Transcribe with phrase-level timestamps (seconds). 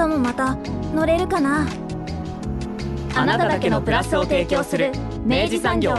[0.00, 0.54] 明日もまた
[0.94, 1.68] 乗れるかな？
[3.14, 4.92] あなただけのプラスを提供する
[5.26, 5.94] 明治産業。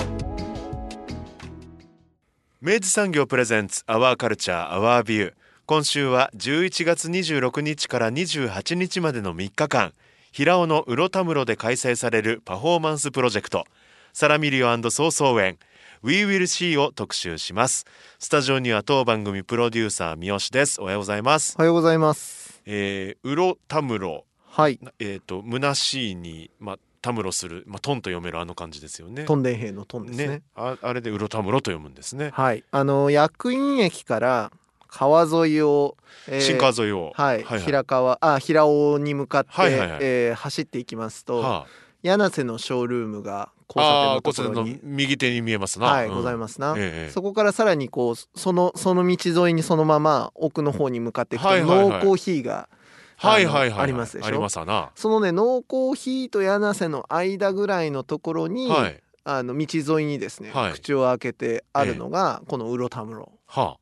[2.61, 5.33] 明治産業プレゼンツアワーカルチャーアワービュー。
[5.67, 9.93] 今週は11月26日から28日までの3日間
[10.31, 13.65] 平尾のうろたむろで開催されるパフォーマンスプロジェクト
[14.13, 15.59] サラミリオソーソー園。
[16.01, 17.85] We Will See を特集します。
[18.17, 20.81] スタジオには当番組プロデューサー三好です。
[20.81, 21.53] おはようございます。
[21.59, 22.40] おはようございます
[22.73, 24.23] えー、うろたむろ。
[24.45, 24.79] はい。
[24.99, 29.25] えっ、と虚しいにまあたむろするまあトンと読めるあの感じですよね。
[29.25, 30.41] トンデン兵のトンですね。
[30.55, 32.29] ああれでうろたむろと読むんですね。
[32.33, 32.63] はい。
[32.71, 34.51] あの薬院駅から
[34.87, 35.97] 川沿いを、
[36.29, 41.67] えー、新川沿いを、はい、はいはい、平川あ平尾に向かって、はいはいはい、えー、走っていきますと、はあ、
[42.03, 45.87] 柳瀬のショールームが交差点の右手に見えますな。
[45.87, 52.69] はい、うん、ございますな、ええ、そこからさらにこうそのその道沿いにそのまま奥の方に向かっていくと、はいはいはい、ノーコーヒーが
[53.17, 54.27] はいはいはい、ありますでしょ？
[54.29, 54.89] ありますな。
[54.95, 63.31] そのねノーコーヒーと柳瀬の間ぐらいのところに、はい、あの道沿いにですね、はい、口を開けてあるのが、ええ、このウロタムロ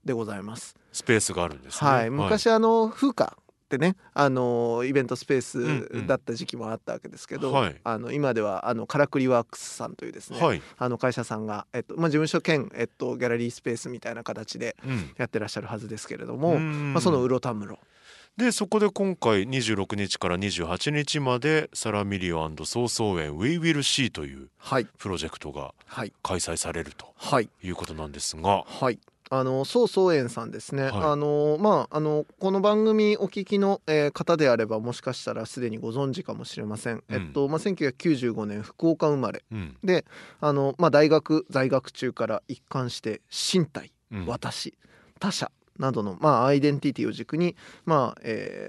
[0.04, 3.38] でございます、はあ、スペースがあるんですね、はい、昔、あの風花
[3.70, 14.76] ってねあのイベントスペースだった時期もあったわけですけど、うんうん、あの今ではあのカラクリワークスさんというですね、はい、あの会社さんが、えっとまあ、事務所兼、えっと、ギャラリースペースみたいな形で
[15.17, 17.78] やってらっしゃるはずですけれども、うん、まあ、そのウロタムロ。
[18.38, 24.50] でそこで今回26日から28日までサラミリオソーソー園 We Will See という
[24.98, 25.73] プロジェクトが
[26.23, 27.14] 開催されると
[27.61, 28.99] いうことなんですが、はい、
[29.32, 40.06] あの曹操園さんですね、はい、あのまああのこの番組お聞きの、えー、方であればもしかしたらすでにご存知かもしれません、うん、えっとまあ、1995年福岡生まれ、うん、で
[40.42, 44.73] あの、まあ、大学在学中から一貫して身体、うん、私
[45.20, 47.56] 他者などの、まあ、アイデンティティを軸に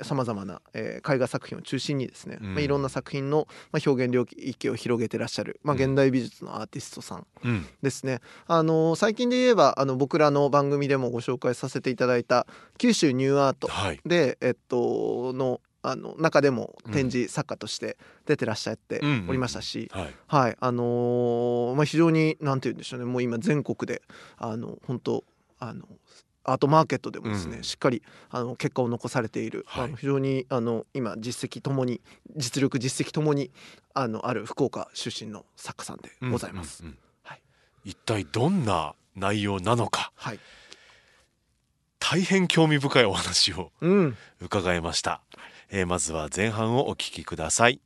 [0.02, 7.26] さまざ、まな、えー、絵画作品を中心にですね、うん、まあ、いろんな作品の、まあ、表現領域を広げてらっしゃる、まあ、現代美術のアーティストさん
[7.82, 8.20] ですね。
[8.48, 12.46] うん、あの最近で言えばあの僕らの番組でもご紹介させていただいた
[12.78, 13.68] 九州ニューアート
[14.08, 17.96] で、はい、えっとのあの中でも展示作家として
[18.26, 23.06] 出てらっしゃっておりましたし、はい、はい、あのー、まあ、非常になんて言うんでしょうね。
[23.06, 24.02] もう今全国で
[24.36, 25.24] あの本当
[25.58, 25.86] あの
[26.44, 32.00] アートマーケットでもですね、うん、しっかりあの結果を残されている、はい、非常にあの今実績ともに
[32.36, 33.50] 実力実績ともに
[33.94, 36.84] あのある福岡出身の作家さんでございます。
[37.22, 37.42] はい、
[37.84, 40.40] 一体どんな内容なのか、はい、
[41.98, 43.70] 大変興味深いお話を
[44.40, 45.20] 伺いました、
[45.70, 47.80] うん、えー、まずは前半をお聞きください。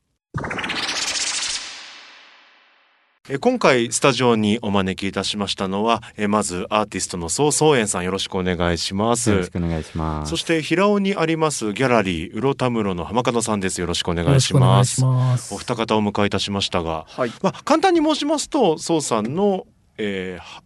[3.40, 9.30] 今回スタジオにお招きいたしましたのはまずアーティストの曹操園さんよろしくお願いします。
[9.30, 10.30] よろしくお願いします。
[10.30, 13.80] そして平尾にありますギャラリーうろたむろの浜門さんです。
[13.80, 15.02] よろしくお願いします。
[15.06, 20.60] お二方お迎えいたしましたが、はい、まあ簡単に申しますと曹さんの、えー、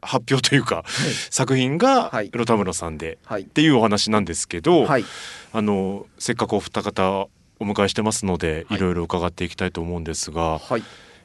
[0.00, 0.84] 発表というか、はい、
[1.28, 5.04] 作品がうろたむろさんで、はい、っていうお話なんですけど、はい、
[5.52, 7.28] あのせっかくお二方お
[7.60, 10.82] 迎えしてますので、いろいろ伺っていきたいと思うんですが、はい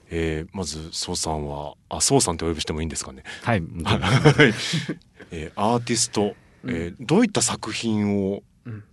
[0.10, 3.24] えー、まず宋さんはあ宋さんとお呼びしてもいいんですかね？
[3.44, 3.64] はい。
[5.32, 6.36] えー、アーティスト、
[6.66, 8.84] えー、どういった作品を、うん、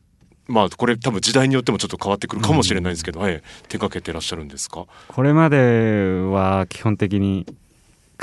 [0.46, 4.86] まあこれ多分時代によってもちょっと変わってくるかもしれないですけど、うん、えー、手掛けてらっしゃるんですか？
[5.08, 7.46] これまでは基本的に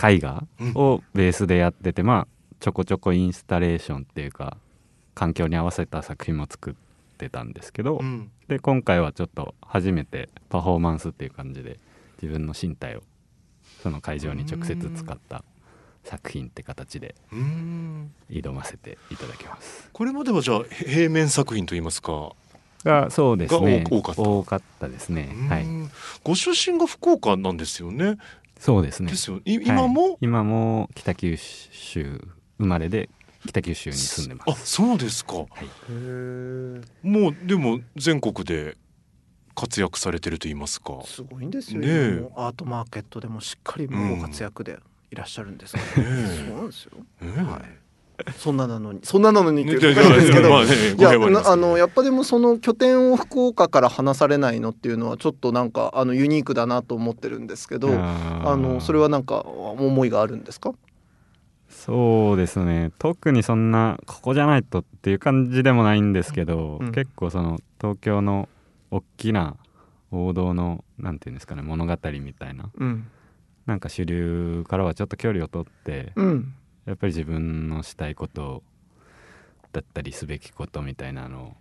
[0.02, 0.46] 絵画
[0.76, 2.28] をベースでやってて、うん、まあ
[2.60, 4.58] ちょこちょこインスタレーションっていうか
[5.14, 6.74] 環境に合わせた作品も作っ
[7.18, 11.80] てたんですけど、うん、で今回はちょっと初めてパフォーマンスっていう感じで
[12.22, 13.04] 自分の身体を
[13.82, 15.44] その会場に直接使った
[16.04, 17.16] 作品って形で
[18.30, 19.90] 挑ませていただきます。
[19.94, 22.34] これまではじゃあ平面作品といいますか。
[22.84, 23.86] がそうですね。
[23.90, 24.22] 多かった。
[24.22, 25.36] 多かったですね。
[25.50, 25.66] はい。
[26.24, 28.18] ご出身が福岡なんですよね。
[28.58, 29.12] そうですね。
[29.12, 32.22] ですよ今も、はい、今も北九州
[32.58, 33.10] 生まれで
[33.48, 34.52] 北九州に住んでます。
[34.52, 35.46] あそうですか、は
[35.90, 38.76] い、もうでも全国で
[39.60, 41.02] 活躍されてると言いますか。
[41.04, 41.82] すごいんですよ。
[41.82, 44.80] ねアートマーケットでもしっかりもう活躍で
[45.12, 46.92] いらっしゃるんですから、ね、そうなんですよ、
[47.46, 47.62] はい。
[48.36, 49.00] そんななのに。
[49.04, 60.74] そんななのにっていう感じですけど、まあね、いやあのやっぱでもその拠点を福岡から離されないのっていうのはちょっとなんかあのユニークだなと思ってるんですけどあのそれはなんか思いがあるんですか？
[61.70, 62.92] そうですね。
[63.00, 68.50] 特にそんなここじゃないとっていう感じでもないんですけど、うん、結構その東京の
[68.92, 69.58] 大きな
[70.12, 73.08] 王道のなんていうんですかね物語みたいな、うん、
[73.66, 76.54] なんか主流からはちょっと距離を取って、うん、
[76.86, 78.64] やっぱり自分のしたいこと
[79.72, 81.54] だったりすべきことみたいなのを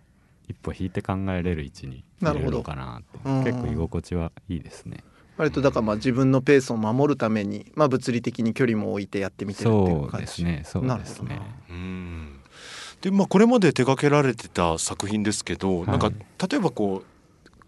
[0.47, 3.51] 一歩引いて考えれる位置にいるのかなって。
[3.51, 5.03] 結構居心地はいいですね。
[5.37, 10.25] 割とだからまあ自分のペースを守るために、まあ、物理的に距離も置いてやってみてるっていう感じ。
[10.25, 10.63] ですね。
[10.65, 11.39] そうですね。
[11.69, 12.39] うん。
[13.01, 17.18] でまあ、これまで手掛けられてた作品ですけど、はい、なんか例えばこう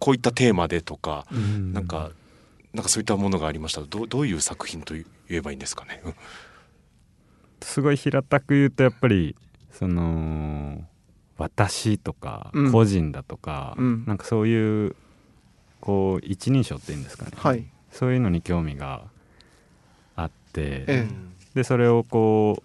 [0.02, 2.10] こういったテーマでとか、うん、なんか
[2.74, 3.82] なんかそういったものがありました。
[3.82, 6.02] どどういう作品と言えばいいんですかね？
[7.62, 9.36] すごい平たく言うとやっぱり
[9.72, 10.84] その
[11.38, 14.96] 私とか個人だとか、うん、なんかそういう
[15.82, 19.04] こう一人称っていうんですかね、はい、そういうのに興味が
[20.16, 21.08] あって、ええ、
[21.54, 22.64] でそれをこう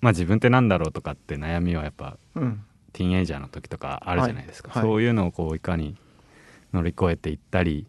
[0.00, 5.96] まあ自分って何だろうとかって悩みはやっぱ、うん、ティーンエイジャーの時とかあるじゃないですか、はい、そういうのをこういかに
[6.74, 7.86] 乗り越えていったり、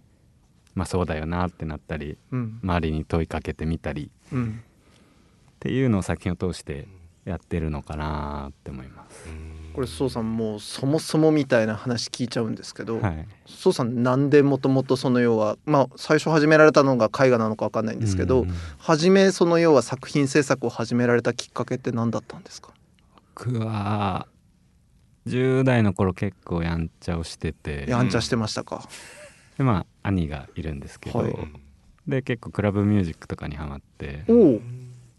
[0.75, 6.87] まあ、そうだよなってなったり、うん、周りに問いかけてみたり、うん、っていうのを作品を通して
[7.25, 9.27] やってるのかなって思います。
[9.73, 22.69] これ宋さんもうそもそもみたいな話聞いちゃうんですけど、はい、宋さんなんでもともとその要はまあ最初始められたのが絵画なのか分かんないんですけど、うん、初めその要は作品制作を始められたきっかけって何だったんですか？
[23.35, 24.27] 僕は
[25.27, 27.85] 10代の頃結構やんちゃをしてて。
[27.89, 28.87] やんちゃしてましたか、
[29.57, 31.35] でまあ兄がいるんですけど、はい、
[32.07, 34.23] で結構クラブミュージックとかにハマって。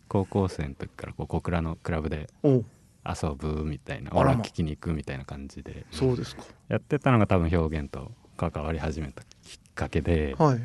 [0.08, 2.62] 高校生の時からこう小倉のクラブで遊
[3.36, 6.44] ぶみたいな俺は聞きに行くみたいな感じでそうですか。
[6.68, 10.60] やってたのが多分表現と関わり始めたきっかけで、はい、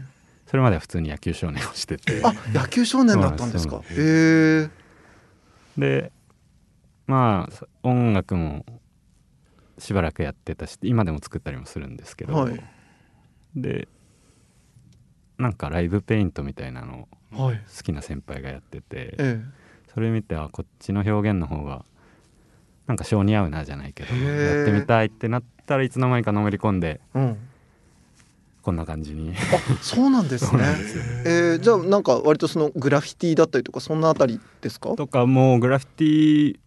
[0.45, 2.21] それまでは普通に野球少年をしてて。
[2.23, 3.81] あ野球少年だったんですか。
[3.89, 4.69] へえ
[5.75, 6.11] で
[7.07, 8.63] まあ音楽も
[9.81, 12.63] しばらくやってたし今でも作ったりもするんですけど、はい、
[13.55, 13.87] で
[15.37, 19.41] なんかライブペイントみたいなのを好きな先輩がやってて、はい、
[19.93, 21.83] それ見てあこっちの表現の方が
[22.85, 27.37] なんか性に合うなじゃないけどやってみたいってなったらいつの間にかのめり込んで、うん、
[28.61, 29.33] こんな感じに。
[29.33, 30.63] あそうなんですね。
[31.25, 34.93] えー、じゃあなんか割とそのグラフィティだったりとかそんなあたりですか？
[34.95, 36.59] とかもうグラフィティ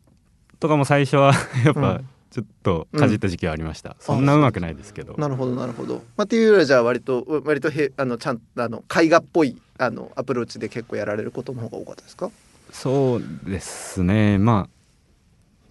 [0.58, 1.32] とかも最初は
[1.64, 2.00] やっぱ、
[2.34, 5.14] ちょっとかじった時期はありました、うん、そんなうまくないですけど。
[5.16, 12.32] なるほどなるほど、まあ、っていうよりはじゃあ割と割とへあのちゃんあの絵画っぽいあのアプローチで結構やられることの方が多かったですか？
[12.72, 14.38] そうですね。
[14.38, 14.69] ま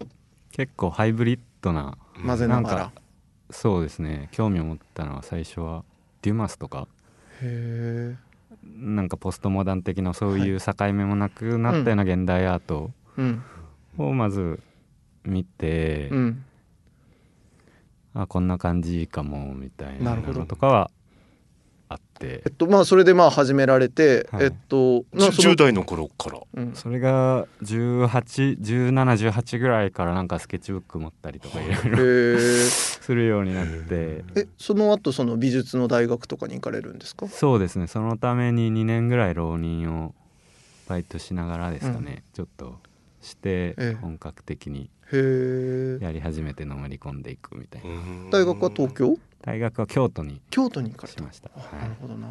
[0.00, 0.06] あ
[0.52, 2.92] 結構ハイブリッドな混ぜながら。
[3.50, 4.30] そうですね。
[4.32, 5.84] 興味を持ったのは最初は
[6.22, 6.88] デュマスとか。
[7.42, 8.16] へ
[8.64, 12.90] なんかポストモダン的なそういう境目もなくなったような現代アート
[13.98, 14.60] をまず
[15.24, 16.44] 見て、うん、
[18.14, 20.90] あこんな感じかもみたいなのとかは
[21.88, 32.38] あって、えっとまあそれでまあ始められて、はい、えっと10代の頃から、うん、それが181718ぐらいからなんかスケッチブック持ったりとかいろいろ
[32.70, 34.24] するようになって。
[34.34, 37.28] えその後その美術の大学とかに行かれるんですか？
[37.28, 37.86] そうですね。
[37.86, 40.14] そのために2年ぐらい浪人を
[40.88, 42.78] バイトしながらですかね、うん、ちょっと
[43.20, 44.90] して本格的に
[46.00, 47.88] やり始めてのめり込んでいくみたいな。
[48.30, 49.16] 大学は東京？
[49.42, 52.28] 大学は京都に京都に行かれました、はい、なるほどな。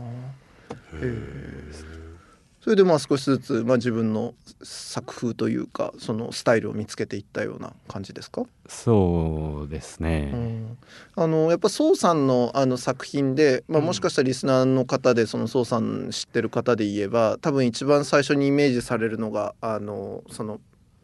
[2.59, 8.43] それでまあ少しずつ、まあ、自分の作風というかそのスタイルを見つけていったような感じですか？
[8.69, 10.77] そうですね、うん、
[11.15, 20.61] あのやっぱ宋さんのあの作品で、まあ、もしかしたらリスナーの方でその宋さん知ってる方で言えば多分一番最初にイメージされるのがあのその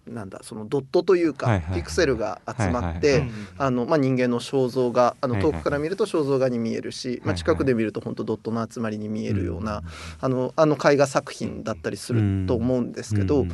[0.10, 9.84] なんだそのドットというか、ピクセルが集まって、あのまあ、人間の肖像画あの遠くから見ると肖像画に見えるし、まあ、近くで見ると本当ドットの集まりに見えるような、
[10.20, 13.46] あのあの絵画作品だったりすると思うんですけど、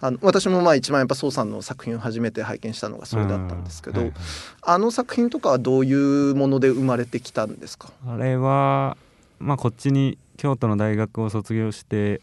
[0.00, 4.10] あの私もまあ一番やっぱ宋さんの作品を初めて拝見したのがそれだったんですけど、
[4.62, 7.90] あの作品とかはどういうもので生まれてきたんですか？
[8.06, 8.96] あれは、
[9.38, 12.20] まあ、こっちに京都の大学を卒業して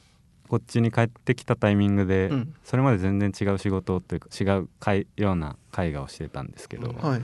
[0.49, 7.21] こっちに帰ってきたタイミングで、うん、それまで全然違う仕事というか違うかいような絵画をしてたんですけど、はい、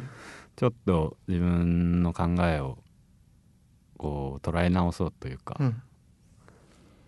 [0.55, 2.77] ちょっと自分の考えを
[3.97, 5.73] こう捉え直そうというか、うん、っ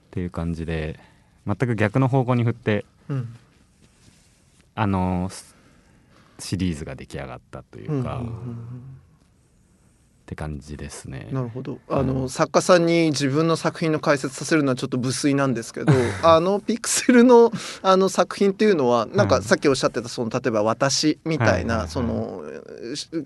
[0.09, 1.00] ていう感じで
[1.45, 3.36] 全く逆の方向に振って、うん、
[4.74, 5.29] あの
[6.39, 8.97] シリーズが出来上がったというか、うんうんうん
[10.27, 11.29] って感じですね。
[11.31, 11.79] なるほど。
[11.88, 17.50] あの、うん、作家さんに自分の作品の解説させるのはちょっと無粋なんですけど、 あのピクセルの
[17.81, 22.43] あの作品っていうのはなんかさっきおっしゃってたその例えば私みたいなその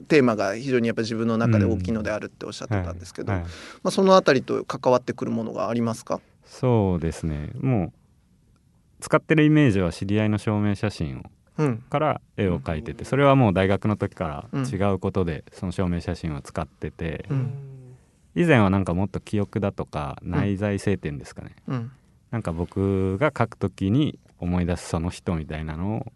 [0.07, 3.45] テーマが非常にやっぱ自分の中で大きいのであるっておっしゃってたんですけど、ま
[3.85, 6.21] あそのあたりと関わってくるものがありますか？
[6.45, 7.49] そうですね。
[7.59, 7.93] もう
[8.99, 11.23] 使ってるイメージは知り合いの証明写真を
[11.89, 17.25] から絵を描いててそれはもう大学の時から違うことでその証明写真を使ってて、
[18.35, 21.91] 以前はなんかもっと記憶だとか内在性点ですかね、うん、
[22.31, 26.11] なんか僕が描く時に思い出すその人みたいなのを、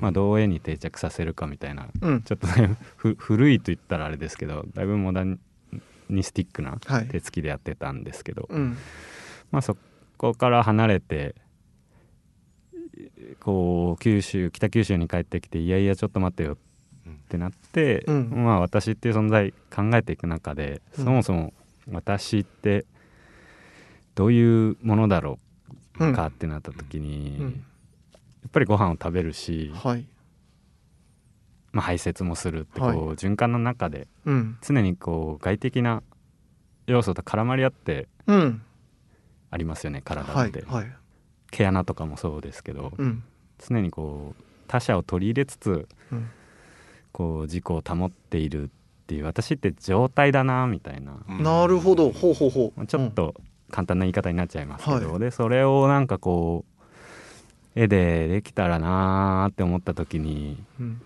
[0.00, 6.78] まあ、どう絵に定着させるかみたいな、うん、ちょっとね 古いと言ったらあれですけどだいぶモダニスティックな
[7.10, 8.76] 手つきでやってたんですけど、はいうん、
[9.52, 9.76] まあそ
[10.18, 11.36] こから離れて
[13.40, 16.56] こう九州北九州に帰ってきていやいやちょっと待ってよっ
[17.28, 21.52] てなって、うん、まあ私っていう存在考えていく中で、うん、そもそも
[21.90, 22.86] 私って
[24.14, 25.38] どういうものだろ
[25.98, 27.48] うかってなった時に、うん、や
[28.48, 30.06] っぱりご飯を食べるし、はい、
[31.72, 34.06] まあ、排泄もするってこう、はい、循環の中で、
[34.62, 36.02] 常にこう外的な
[36.86, 38.08] 要素と絡まり合って
[39.50, 40.62] ありますよね、体って。
[40.62, 41.03] はい
[41.54, 43.22] 毛穴とかもそうですけど、うん、
[43.58, 46.28] 常にこう他者を取り入れつつ、うん、
[47.12, 48.68] こう自己を保っているっ
[49.06, 52.10] ていう私って状態だなみたいな、なるほど。
[52.10, 52.86] ほうほうほう。
[52.86, 53.34] ちょっと
[53.70, 61.02] 簡単な言い方になっちゃいますけど、はい、でそれをなんかこう絵でできたらなーって思った時に、うん、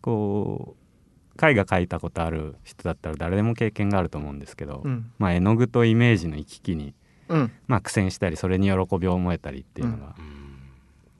[0.00, 6.94] こう絵画描いたことある人だったら誰でも経験があると思うんですけど、うん、まあ、絵の具とイメージの行き来に
[7.30, 10.14] うん、まあ苦戦したりそれに喜びを思えたりっていうのが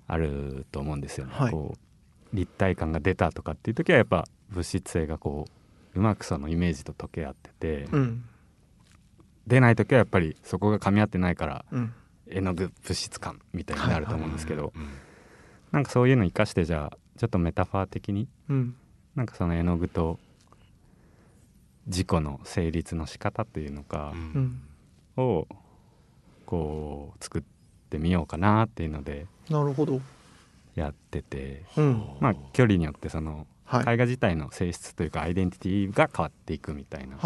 [0.09, 1.33] あると思うんですよね。
[1.51, 5.47] こう立体感が出たとかっていう時はやっぱ物質性がこ
[5.95, 8.25] ううまくそのイメージと溶け合ってて、うん、
[9.47, 11.95] 出ない時はやっぱりそこが噛み合ってないから、うん、
[12.29, 14.73] 絵の具物質感みたいになると思うんですけど、
[15.73, 18.75] なんかそういうの生かしてじゃあちょっとメタファー的に、うん、
[19.15, 20.19] なんかその絵の具と
[21.87, 24.13] 自己の成立の仕方っていうのか、
[25.17, 25.47] を
[26.51, 27.43] こう作っ
[27.91, 30.01] てみようかなっていうのでなるほど。
[30.75, 37.17] やってて、うん、まあ距離によってその、絵画自体の性質というかアイデンティティが変わっていくみたいな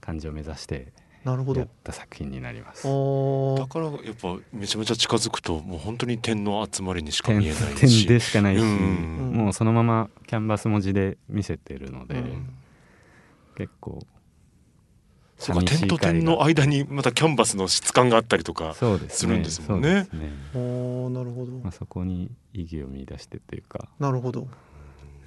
[0.00, 0.92] 感じを目指して
[1.24, 1.60] なるほど。
[1.60, 2.84] やった作品になります。
[2.84, 8.06] だからやっぱめちゃめちゃ近づくともう本当に点の集まりにしか見えないし。
[8.06, 12.54] 点でしかないし、うん、もうそのままキャンバス文字で見せてるので、うん、
[13.54, 13.98] 結構
[15.40, 18.74] そうか点と点の間にまたキャンバスの質感があったりとか
[19.08, 20.06] するんですもんね。
[20.54, 23.88] おなるほど、まあ、そこに意義を見出してというか。
[23.98, 24.46] なるほど。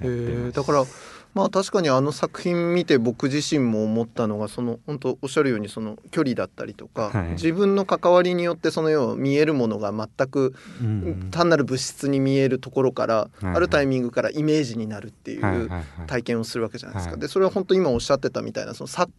[0.01, 0.85] えだから
[1.33, 10.53] まあ確かにあの作品見て僕自身も思ったのがその本当おっしゃるようにその距離だったりとか、はい、自分の関わりによってそのよう見えるものが全く
[11.31, 15.69] 単なる物質に見えるところから、あるタイミングからイメージになるっていう
[16.05, 17.17] 体験をするわけじゃないですか。
[17.17, 19.11] でそれは本当今おっしゃってたみたいなその作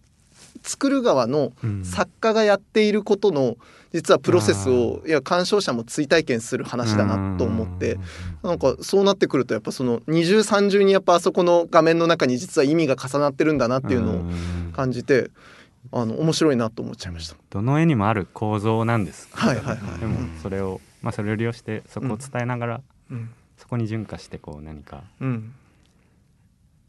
[0.64, 1.52] 作る側の
[1.82, 3.56] 作家がやっていることの
[3.92, 7.98] 実はプロセスをいや鑑賞者も追体験する話だなと思って
[8.42, 14.22] なんかそうなってくるとやっぱその二重三重にやっぱあそこの画面の中に実は意味が重なってるんだなっていうのを
[14.72, 15.30] 感じて。
[15.92, 17.36] あの面白いなと思っちゃいました。
[17.50, 19.28] どの絵にもある構造なんです。
[19.32, 20.00] はいはいはい。
[20.00, 22.80] でもそれをまあそれを利用してそこを伝えながら、
[23.10, 25.52] うん、そこに順化してこう何か、うん、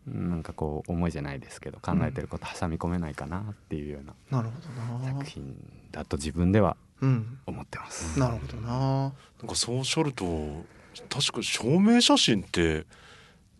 [0.07, 4.43] なんかこう思いじゃないですけど考えてること挟み込めないかなっていうような
[5.03, 5.55] 作品
[5.91, 8.13] だと自分では思ってます。
[8.15, 8.69] うん、なるほどな。
[8.69, 9.11] なん
[9.47, 10.25] かそうおっしゃると
[11.09, 12.85] 確か証明写真って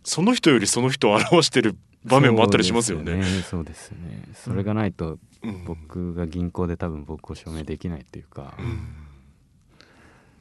[0.04, 3.24] その人よりその人を表してる場面もあったりしますよね。
[3.50, 4.24] そうですね。
[4.36, 5.18] それがないと
[5.66, 8.54] 僕が銀行で多分僕を証明できないっていうか。
[8.60, 9.06] うん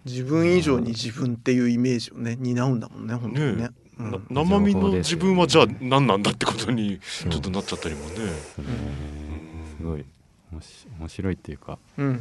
[0.04, 3.62] 自分以上に自分っていうイメージをね担うんだもんね本当にね。
[3.62, 3.70] ね
[4.30, 8.14] 生身の自分はじゃあ何なんだってことにちょっとなっちゃったりもね。
[9.78, 10.04] すごい。
[10.98, 12.20] 面白いっていうか、うん、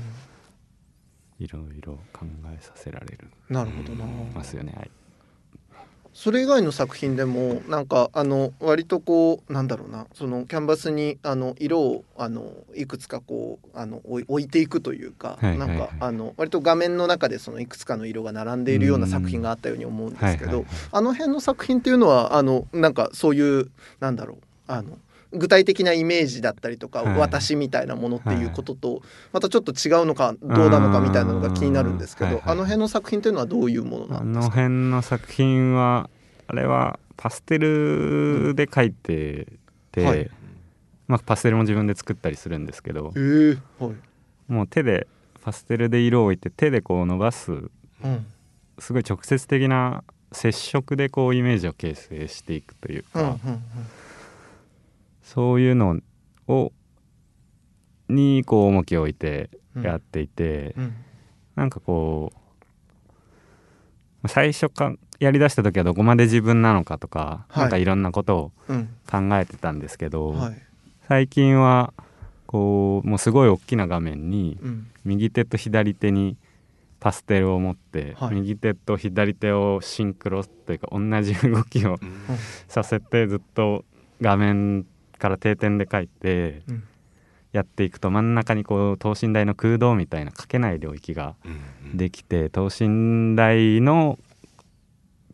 [1.40, 3.30] いろいろ考えさせられる。
[3.50, 4.06] なるほどな。
[4.34, 4.74] ますよね。
[4.76, 4.92] はい
[6.14, 24.98] それ以外の作品でもなんかあの割とこうなんだろうなそのキャンバスにあの色をあのいくつかこうあの置いていくというか、はいはいはい、なんかあの割と画面の中でそのいくつかの色が並んでいるような作品があったように思うんですけど、あの辺の作品っていうのはあのなんかそういうなんだろうあの
[25.34, 34.56] 具体的なイメージだったりとか、はい、私みたいなものっていうこととまたちょっと違うのかどうなのかみたいなのが気になるんですけど、はいはい、あの辺の作品というのはどういうものなんですか？
[34.56, 36.10] あの辺の作品は
[36.48, 39.48] あれはパステルで描いて
[39.92, 40.30] て、はい、
[41.08, 43.94] まあ、パステルも自分で作ったりするんですけど、えーはい、
[44.52, 45.08] もう手で
[45.42, 47.56] パステルで色を置いて手でこう伸ばす、う
[48.08, 48.26] ん、
[48.80, 53.62] すごい直接的な接触でこうイメージを形成していくというか、うんうんうん、
[55.34, 56.00] そういうの
[56.48, 56.72] を
[58.10, 59.50] にこう重きを置いて
[59.82, 60.84] やっていて、うん。
[60.84, 60.96] うん、
[61.56, 62.32] なんかこ
[64.24, 68.52] う最初かやりだした時はどこまで自分なのかとか、はい、なんかいろんなことを
[69.10, 70.62] 考えてたんですけど、うんはい、
[71.08, 71.94] 最近は
[72.46, 74.60] こうもうすごい大きな画面に
[75.04, 76.38] 右手と左手に
[77.00, 81.98] パステルを持って、はい、右手と左手をシンクロというか同じ動きを、
[82.68, 83.84] させてずっと
[84.22, 84.86] 画面
[85.24, 86.64] から定点で描いて
[87.54, 91.36] やっていくと真ん中にこう等身大の空洞みたいな描けない領域が
[91.94, 94.20] できて、等身大の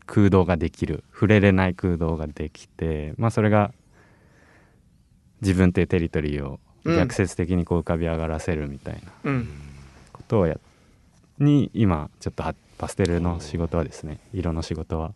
[0.06, 3.72] 空洞ができる触れれない空洞ができてまあそれが
[5.40, 9.32] 自分というテリトリーを逆説的にこう浮かび上がらせるみたいな
[10.12, 10.58] ことをやっ
[11.40, 12.44] に今ちょっと
[12.78, 15.12] パステルの仕事はですね色の仕事は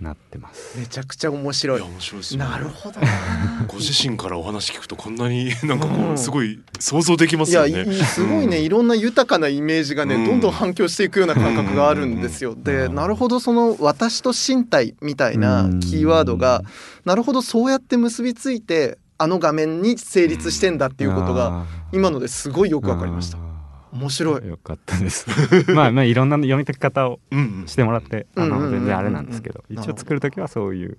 [0.00, 0.78] なってます。
[0.78, 1.80] めちゃくちゃ面白い。
[1.80, 3.00] 面白いです、ね、なるほど
[3.68, 16.62] ご自身からお話聞くとこんなに なんかこうすごい想像できますよね、いやすごいね、いろんな豊かなイメージがね、どんどん反響していくような感覚があるんですよ、でなるほどその私と身体みたいなキーワードが、
[17.04, 23.49] なるほどそうやって結びついてあの画面に成立してんだっていうことが今のですごいよくわかりました。
[23.92, 24.46] 面白い。
[24.46, 25.26] よかったです。
[25.74, 27.20] まあまあいろんな読み解き方を
[27.66, 30.98] してもらって、あの全然あれなんですけど、一応作る時はそういう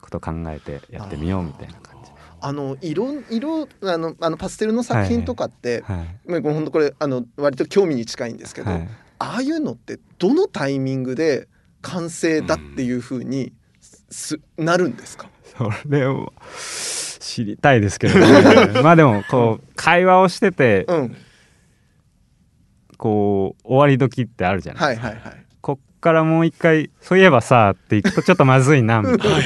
[0.00, 5.94] ことを考えてやってみようみたいな感じあの色色あのあのパステルの作品とかって、は
[6.28, 8.88] いはい、本当これあの割と興味に近いんですけど、はい、
[9.20, 11.48] ああいうのってどのタイミングで
[11.82, 13.52] 完成だっていうふうに
[14.10, 15.28] す、うん、なるんですか？
[15.56, 16.32] それを
[17.20, 18.82] 知りたいですけどね。
[18.82, 21.16] まあでもこう会話をしてて、うん
[23.02, 24.94] こう終わり時ってあるじゃない。
[24.94, 25.08] ですか。
[25.08, 29.36] はいはいはい、こっからもう一回「そういえばさ」っていくとちょっとまずいなみたいな。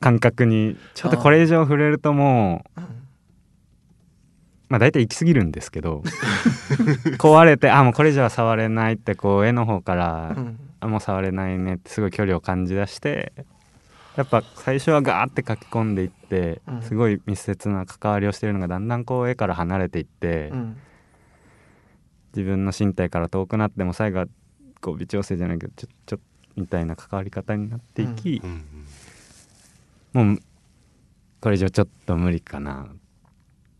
[0.00, 0.76] 感覚に。
[0.94, 2.80] ちょっとこれ以上触れるともう。
[4.68, 6.02] まあ大体行き過ぎるんですけど
[7.18, 13.32] 壊れてあもうこれ以上は触れないってこう絵の方から、うん、あもう触れないねってすごい距離を感じ出して
[14.16, 20.76] やっぱ最初はガーって書き込んでいって、うん、すごい密接な関わりをしてるのがだんだんこう絵から離れていって、うん、
[22.34, 24.26] 自分の身体から遠くなっても最後は
[24.80, 26.18] こう微調整じゃないけどちょちょ
[26.56, 28.64] みたいな関わり方になっていき、うん、
[30.12, 30.42] もう
[31.40, 32.96] これ以上ちょっと無理かなっ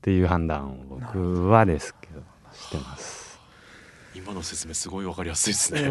[0.03, 3.39] ていう判断を僕はですけどしてます。
[4.15, 5.91] 今の説明すごいわかりやすいですね。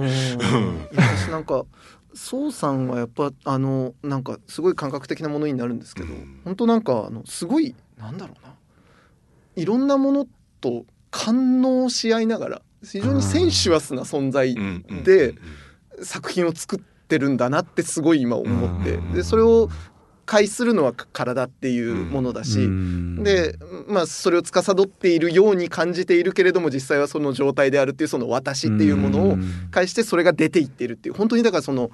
[0.94, 1.66] 私なんか
[2.14, 8.54] 宋さんはやっぱあのなんかすごい感覚的なものになるんですけど、うん、本当なんかあのすごいなんだろうな
[9.56, 10.28] いろんなもの
[10.60, 14.56] と感応し合いながら非常にセンシュアスな存在
[15.04, 15.36] で
[16.02, 18.98] 作品を作ってるんだなってすごい今思って。
[19.14, 19.70] でそれを
[20.26, 22.60] 介するのは体っていうものだし、
[23.24, 29.38] でまあそれを司っているように感じているけれども実際はその状態であるっていうその私っていうものを
[29.72, 31.16] 介してそれが出ていっているっていう。
[31.16, 31.90] 本当にだからその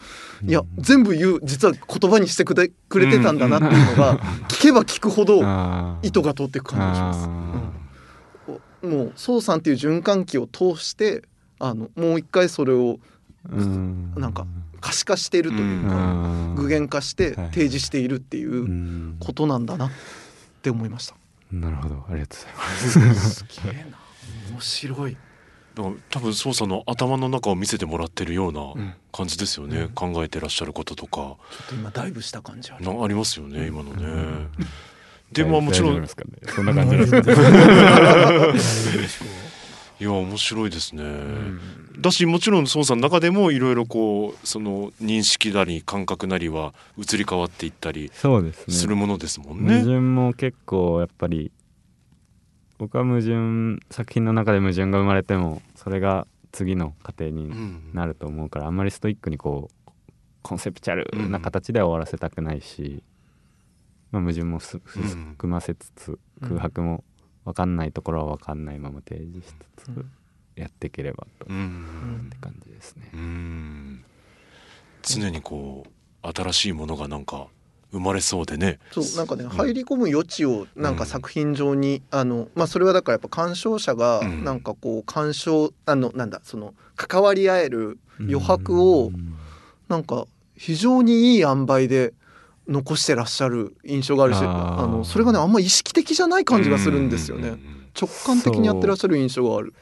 [0.45, 5.37] いや全部言う実は言葉にしてくれくれてたんだなっていうのが聞けば聞くほど
[6.03, 7.29] 糸が通っていく感じがします。
[7.29, 7.84] うん
[8.85, 11.23] もう宋さんっていう循環器を通して
[11.59, 12.99] あのもう一回それを
[13.49, 14.47] なんか
[14.81, 19.91] 可視化しているというか具現化して提示しているっていうことなんだなっ
[20.61, 21.15] て思いました。
[21.51, 22.03] なるほど。
[22.09, 22.39] ありがとう
[22.85, 23.33] ございます。
[23.33, 23.97] すげえな。
[24.51, 25.17] 面白い。
[25.75, 31.11] だから多分操作の頭の中を見せてもらってるような感じですよね、うん、考えてらっしゃることとか。
[31.11, 34.47] ちょっと今ダイブした感じあありますよね今のね、
[35.31, 37.35] でももちろん、ね、そんな感じですかね
[39.97, 41.61] いや面白いですね、うん、
[42.01, 49.75] だしもちろん孫さんの中でもいろいろこうその認識なり感覚なりは移り変わっていったりするものですもんね。
[49.75, 51.49] ね矛盾も結構やっぱり
[52.77, 57.53] 僕は矛盾作品の中で矛盾が生まれてもそれが次の過程に
[57.93, 59.91] なると思うから、うん、あんまりストイックにこう
[60.41, 63.01] コンセプチャルな形では終わらせたくないし、
[64.11, 67.03] まあ、矛盾も含ませつつ、空白も
[67.45, 70.05] 分かんないところは分かんないまま提示しつつ
[70.55, 73.11] やっていければと、って感じですね。
[75.03, 77.47] 常にこう新しいものがなんか
[77.91, 78.79] 生まれそうでね。
[78.91, 89.11] そうなんかね、入り込む余地をなんか作品上に、あのまあそれはだからやっぱ鑑賞者がなんかこう鑑賞あのなんだその関わり合える余白を
[89.87, 90.25] なんか
[90.57, 92.13] 非常にいい塩梅で
[92.67, 97.57] 残してらっしゃる印象があるしあのそれがねあんま意識的じゃない感じがするんですよね。
[97.99, 99.73] 直感的にやってらっしゃる印象がある。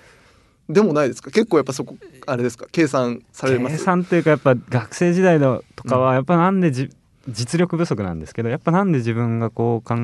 [0.70, 1.30] でもないですか？
[1.32, 2.68] 結構やっぱそこあれですか？
[2.72, 3.78] 計算されます？
[3.78, 9.96] 計算っていうかやっぱ学生時代のとかはやっぱなんでじ、うん、実力不足なんですけどやっぱなんで自分がこう考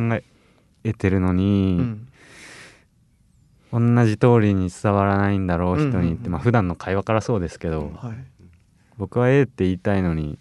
[0.83, 1.77] えてるのに、
[3.71, 8.15] うん、同じ通りに伝わらないんだろう人にって、まあ普段の会話からそうですけど、はい、
[8.97, 10.37] 僕は A って言いたいのに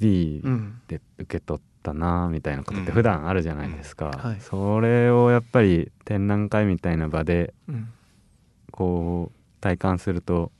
[0.00, 0.42] B
[0.88, 7.54] で受け取ったなみたいなことって普段あるじゃないですか、はい、それをやっぱり展覧会みたいな場で
[8.70, 10.50] こう体感すると、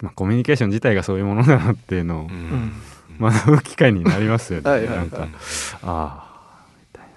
[0.00, 2.28] まあ、コミュニケーション自体がそういうものだなっていうのを
[3.20, 4.70] 学ぶ機会になりますよね。
[4.70, 5.28] はいなんか
[5.82, 6.26] あ
[6.62, 7.10] あみたいな。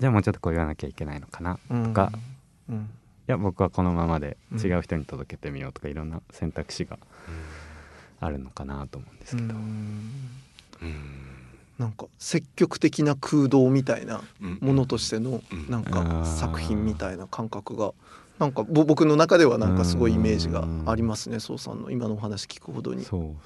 [0.00, 2.10] じゃあもうちょっとこう言わなきゃいけないのかなとか、
[2.70, 2.74] うん。
[2.76, 2.86] うん、い
[3.26, 6.98] や僕はこのままで違う人に届けてみようとかいろんな選択肢が
[8.20, 9.54] あるのかなと思うんですけど。
[11.78, 14.22] なんか積極的な空洞みたいな
[14.60, 17.92] ものとしてのなんか作品みたいな感覚が
[18.40, 23.04] なんか僕の中ではなんかすごいイメージがありますね宋さんの今のお話聞くほどに。
[23.04, 23.36] そう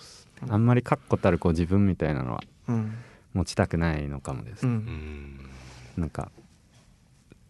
[0.48, 2.42] あんまり確固たるこう自分みたいなのは
[3.32, 4.66] 持ちたくないのかもです。
[4.66, 5.38] うん、
[5.96, 6.30] なんか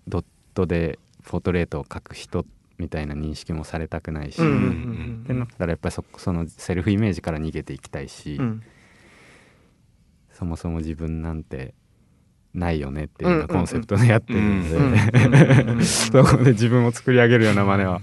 [0.09, 2.45] ドットでポートレートを描く人
[2.83, 8.62] みたいな認識もされたくないし、ってなったらやっぱりそそのセルフイメージから逃げていきたいし、うん、
[10.33, 11.75] そもそも自分なんて
[12.55, 18.01] ないよねっていうコンセプトでやってるんでそこで自分を作り上げるような真似は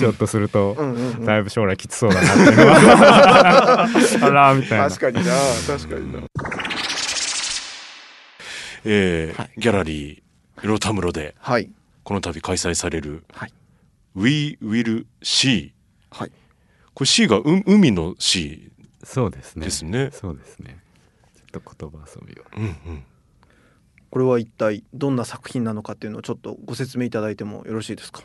[0.00, 0.76] ちょっとすると
[1.24, 3.88] だいぶ将来きつそうだなっていうのは
[4.22, 5.32] あらみたいな確かにな
[5.66, 6.20] 確かにな
[8.84, 11.70] えー、はい、ギャラリーロタムロで、はい、
[12.02, 13.52] この度開催される、はい、
[14.16, 15.72] We Will See、
[16.10, 16.32] はい、
[16.94, 18.72] これ C がう海の C
[19.04, 19.64] そうですね。
[19.66, 20.10] ですね。
[20.10, 20.78] そうですね。
[21.52, 23.04] と言葉遊びを、うんうん、
[24.10, 28.22] これは一体どんな作品なのかっていうのをちょっとご説明いただいてもよろしいですか？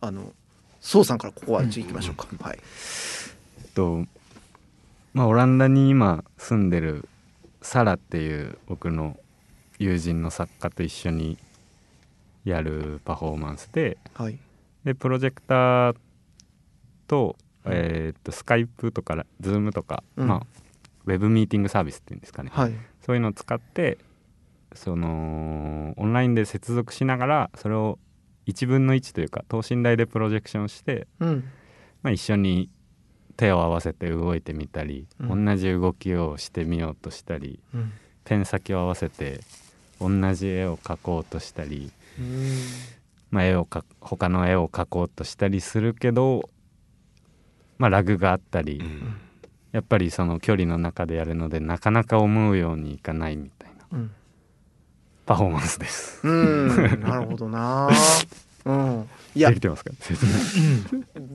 [0.00, 0.32] あの
[0.80, 2.58] 宋さんからここは行きましょうか、うんうん、はい。
[3.58, 4.04] えっと
[5.14, 7.08] まあオランダに今住んでる
[7.62, 9.18] サラっていう僕の
[9.78, 11.38] 友人の作家と一緒に
[12.44, 14.38] やるパフォーマンスで、はい、
[14.84, 15.96] でプロジェクター
[17.06, 20.46] と,、えー、っとスカイプとかズームとか、うん、まあ
[21.06, 22.72] ウェブミーティングサービスっていうんですかね、はい、
[23.04, 23.98] そういうのを使って
[24.74, 27.98] そのオンラインで接続しながらそれを
[28.46, 31.44] 1分の1というか等身大でプロジェクションして、うん、
[32.02, 32.70] まあ、一緒に
[33.36, 37.92] 手を合わせて動いてみたり、うん、同じ動きをしてみようとしたり、うん、
[38.24, 39.40] ペン先を合わせて
[40.00, 41.90] 同じ絵を描こうとしたり、
[43.30, 46.48] まあ、絵をか他の絵を描こうとしたりするけど、
[47.78, 48.82] まあ、ラグがあったり。
[49.72, 54.10] やっぱりその距離の中でやるのでなかなか思うようにいかないみたいな、うん、
[55.26, 56.26] パフォーマンスです。
[56.26, 57.90] うんなるほどな。
[58.64, 59.92] うん、いやてますか？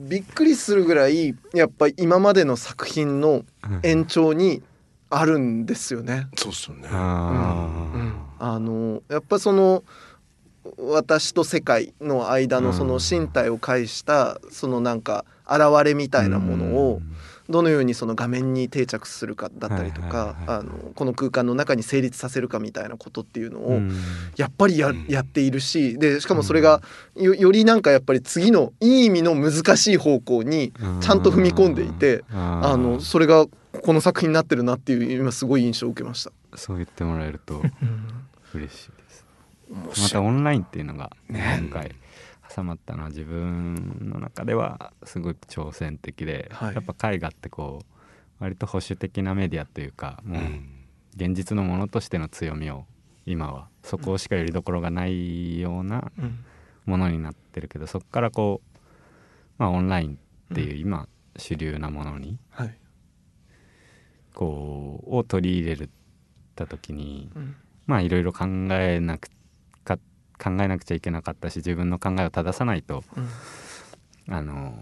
[0.08, 3.44] びっくりするぐらいやっぱり今までの作品の
[3.82, 4.62] 延長に
[5.10, 6.28] あるんですよね。
[6.36, 6.88] そうっすよね。
[6.90, 9.84] あ,、うん、あのやっぱその
[10.78, 17.16] 私と世界の間のその身体を介したそのなんか現れみたいなものを、うん。
[17.48, 23.80] どのようにその画面に定着するかだったりとかこの空間の中に成立させるかみたいなことっていうのを
[24.36, 26.80] やっぱりや,、やっているしでしかもそれが
[27.16, 33.46] よよりなんかやっぱり次のいい意味の難しい方向にちゃんと踏み込んでいてあのそれが
[33.82, 36.32] この作品になってるなっていう今すごい印象を受けました。
[36.56, 37.60] そう言ってもらえると
[38.54, 39.03] 嬉しいです。
[39.74, 41.94] またオンラインっていうのが今回、
[42.54, 50.42] 挟まったのは自分の中ではすごく挑戦的で、はい、やっぱ絵画ってこう割と保守的なメディアというかもう
[51.16, 52.84] 現実のものとしての強みを
[53.26, 56.12] 今はそこしかよりどころがないような
[56.84, 58.80] ものになってるけどそこからこう、
[59.58, 60.18] まあ、オンライン
[60.52, 62.38] っていう今主流なものに、
[64.34, 65.88] こうを取り入れ
[66.54, 67.30] た時に、
[67.86, 69.28] まあいろいろ考えなく
[70.42, 74.74] 考えなくちゃいけなかったし自分の考えを正さないと、うん、あの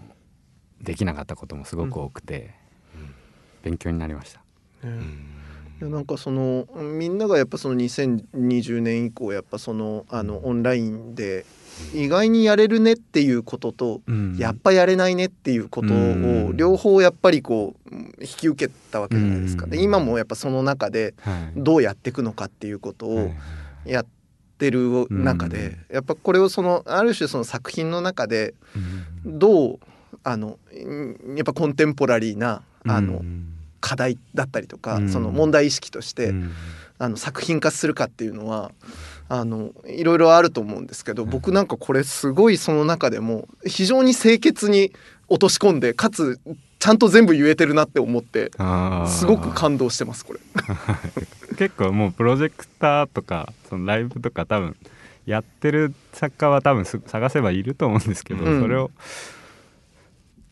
[0.81, 2.53] できなかったこともすごく多くて、
[2.95, 3.15] うん、
[3.63, 4.41] 勉強になりました。
[4.83, 11.45] いやなんかそのみんながやっぱその2020年以降やっぱそのあのオンラインで
[11.93, 21.15] 意外にやれるねっていうことと、うん、やっぱやれないねっていうことを両方やっぱりこう引き受けたわけじゃないですか、で今もやっぱその中で
[21.55, 23.31] どうやっていくのかっていうことを
[23.85, 24.05] や
[24.67, 28.53] ってる中で、やっぱこれをそのある種その作品の中で
[29.25, 29.79] どう
[30.23, 30.57] あの
[31.35, 33.21] やっぱコンテンポラリーなあの
[33.81, 36.33] 課題だったりとか、その問題意識として、
[36.97, 38.71] あの作品化するかっていうのは
[39.27, 44.93] あのいろいろあると思うんですけど僕なんかこれすごいその中でも非常に清潔に
[45.27, 46.39] 落とし込んでかつ
[46.83, 48.51] ちゃんと全部言えてるなって思って
[49.07, 50.39] すごく感動してますこれ。
[51.55, 54.75] 結構もうプロジェクターとかそのライブとか多分
[55.25, 58.91] やってる作家は多分探せばいると思うんですけど、うん、それを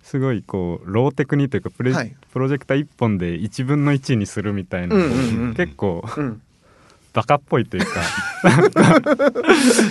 [0.04, 6.42] すごいこうローテクにというかプレ、はい、プロジェクター1本で1分の1にするみたいな、うんうんうん、結構、うん。
[7.12, 8.00] バカっぽいというか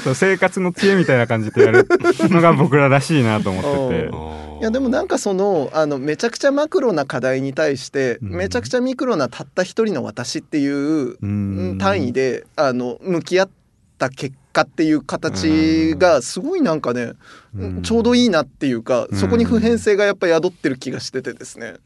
[0.14, 1.86] 生活の知恵みたいな感じでやる
[2.30, 4.49] のが僕ららしいなと思ってて。
[4.60, 11.16] いやでもなんかそのあのめちゃくちゃマクロな課題に対して、めちゃくちゃミクロなたった一人の私っていう
[11.78, 13.50] 単位であの向き合っ
[13.96, 17.12] た結果っていう形がすごいなんかね、
[17.82, 21.76] ちょうどいいなっていうかそこに普遍性がやっぱ宿ってる気がしててですね。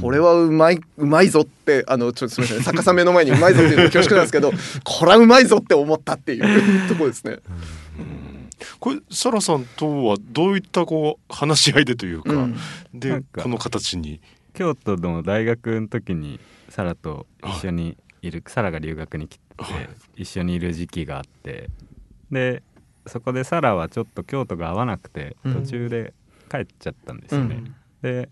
[0.00, 4.52] これはうまいうまいぞってあのちょっとすみません逆さ目の前にうまいぞっていうの恐縮なんですけど
[4.84, 7.40] これはうまいぞって思ったっていうとこですね。
[8.80, 12.56] これサラさんとはどういったこう話し合いでというか、うん、
[12.94, 14.20] でこの形に？
[14.54, 19.44] 京都の大学の時にサラと一緒にいるサラが留学に来て
[20.16, 21.70] 一緒にいる時期があって
[22.30, 22.62] で
[23.06, 26.12] そこでサラはちょっと京都が合わなくて途中で
[26.50, 27.56] 帰っちゃったんですよね。
[27.56, 28.28] うん、で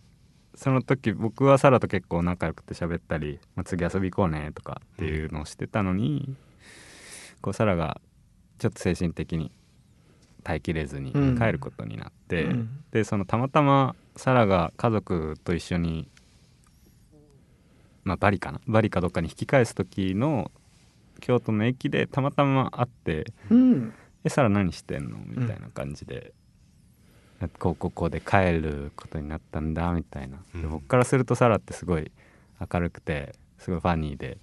[0.54, 6.34] その時僕はサラと結構仲良くて喋ったり、まあ、次遊び行こうねとかっていうのをしてたのに、
[7.42, 8.00] こうサラが
[8.58, 9.52] ちょっと精神的に
[10.46, 16.08] 耐えきれずに帰ることになって、うん、でそのたまたまサラが家族と一緒に、
[18.04, 18.60] まあ、バリかな？
[18.68, 20.52] バリかどっかに引き返す時の
[21.18, 26.32] 京都の駅でたまたま会って「うん、えサラ何してんの?」みたいな感じで。
[27.42, 32.10] うん、こうここで帰ることになったんだみたいな、で僕からするとサラってすごい
[32.72, 34.38] 明るくてすごいファニーで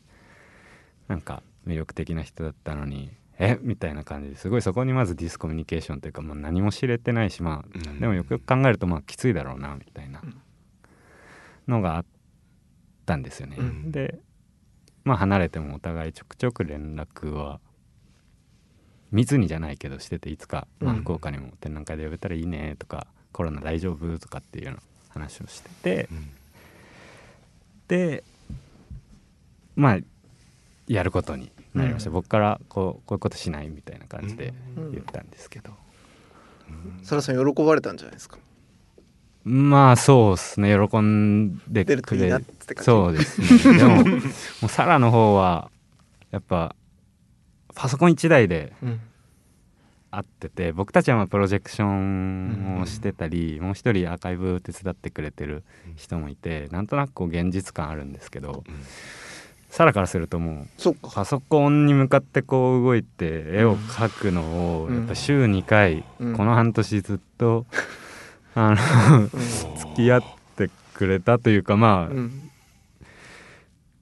[1.07, 3.09] なんか魅力的な人だったのに
[3.43, 3.59] え？
[3.61, 10.21] みたいな感じですごいそこにまずディスコミュニケーションというか、まあ、何も知れてないしまあ、うん、でもよくよく考えるとまあきついだろうなみたいな。
[11.65, 12.05] のがあっ
[13.05, 13.55] たんですよね。
[13.57, 14.19] うん、で
[15.05, 17.61] まあ離れてもお互いちょくちょく連絡は
[19.11, 26.09] 密にじゃないけどしてていつか、まあ、福岡にも展覧会で呼べたらいいねとか、コロナ大丈夫とかっていうような話をしてて、
[27.87, 28.25] で
[29.77, 29.99] まあ
[30.87, 34.53] やることになりました、僕からこうこういうことしないみたいな感じで
[34.91, 35.71] 言ったんですけど、
[37.03, 38.37] サラさん喜ばれたんじゃないですか？
[39.45, 40.73] まあそうですね。
[40.73, 42.39] 喜んでくれ
[42.77, 43.77] そうですね。
[43.77, 44.17] でも も
[44.63, 45.69] うサラの方は
[46.31, 46.75] やっぱ
[47.75, 48.73] パソコン1台で
[50.11, 55.63] 会ってて、うん、僕たちはまあプロジェクションをしてたり、うん、もう一人アーカイブ手伝ってくれてる
[55.95, 58.63] 人もいて、うん、なんとなくこう現実感あるんですけど、
[59.73, 67.65] サラからするともうパソコンに向かってこう動いて絵を描くのをやっぱ週2回、この半年ずっと。
[68.53, 69.27] あの
[69.79, 70.23] 付き合っ
[70.55, 72.51] てくれたというかまあ、うん、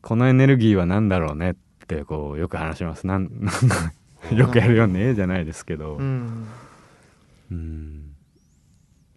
[0.02, 1.56] このエネルギーは何だろうねっ
[1.88, 3.08] てこうよく話します。
[3.08, 3.30] なん
[4.36, 6.48] よくやるよねじゃないですけど、うん、
[7.50, 8.14] うん、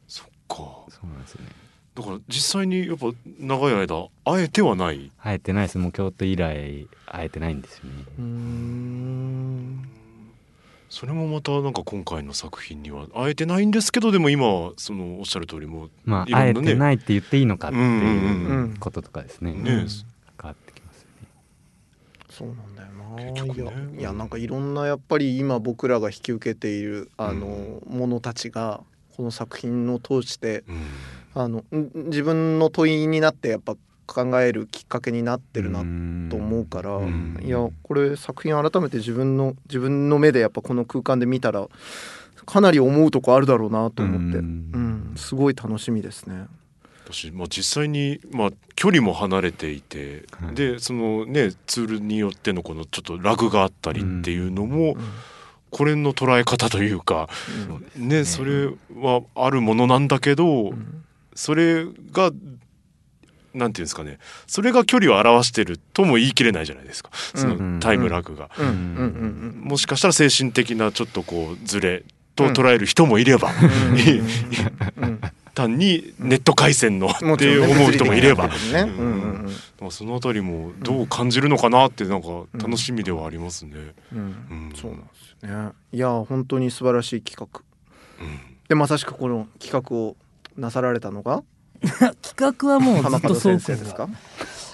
[0.07, 0.57] そっか。
[0.89, 1.64] そうなんですよね
[1.95, 5.13] だから実際にやっぱ長い間会えてはない？
[5.23, 5.79] 会えてないです。
[5.79, 8.05] もう京都以来会えてないんですよね。
[8.19, 9.89] うん。
[10.91, 19.69] それもまたなんか今回の作品には会えてないんですけどでも今そのおっしゃる通りもまあ、ね、会えてないって言っていいのかっていうこととかですね、うんうん。
[19.69, 19.93] うん、ね
[20.41, 21.29] 変わってきますよね。
[22.31, 28.81] そうなんだよな、ね、いやいやなんかいろんなやっぱり今僕らが引き受けているあの、ものたちが
[29.17, 30.65] この作品を通して、
[31.35, 35.81] あの自分の問いになってやっぱ考えるきっかけになってるな
[36.31, 37.01] と思うから
[37.43, 41.69] いやこれ作品改めて自分の自分の目でやっぱこの空間で見たら
[42.47, 46.47] かなり思うとこあるだろうなと思って、うん、すごい楽しみですね。
[47.07, 54.97] 私、まあ、実際に、まあ、距離も離れていて、はい、でそのねツールによってのこのちょっとラグがあったりっていうのも、
[55.71, 57.29] これの捉え方というか、
[57.97, 60.73] うん、ね、それはあるものなんだけど、
[61.35, 62.31] それが
[63.55, 64.19] なんていうんですかね。
[64.47, 67.11] それが距離を表してるとも言い切れないじゃないですか。
[67.35, 68.51] そのタイムラグが。
[69.61, 72.03] もしかしたら精神的なちょっとこうずれ
[72.35, 73.53] と捉える人もいれば、
[75.55, 78.51] 単にネット回線のって思う人もいれば、
[79.91, 83.95] そのあたりもどう感じるのかなってなんか楽しみではありますね。
[84.75, 85.73] そうなんですよね。
[85.93, 87.61] いや本当に素晴らしい企画。
[88.69, 90.17] でまさしくこの企画を
[90.57, 91.43] なさられたのが？
[92.23, 94.09] 企画はもうずっとそうですか？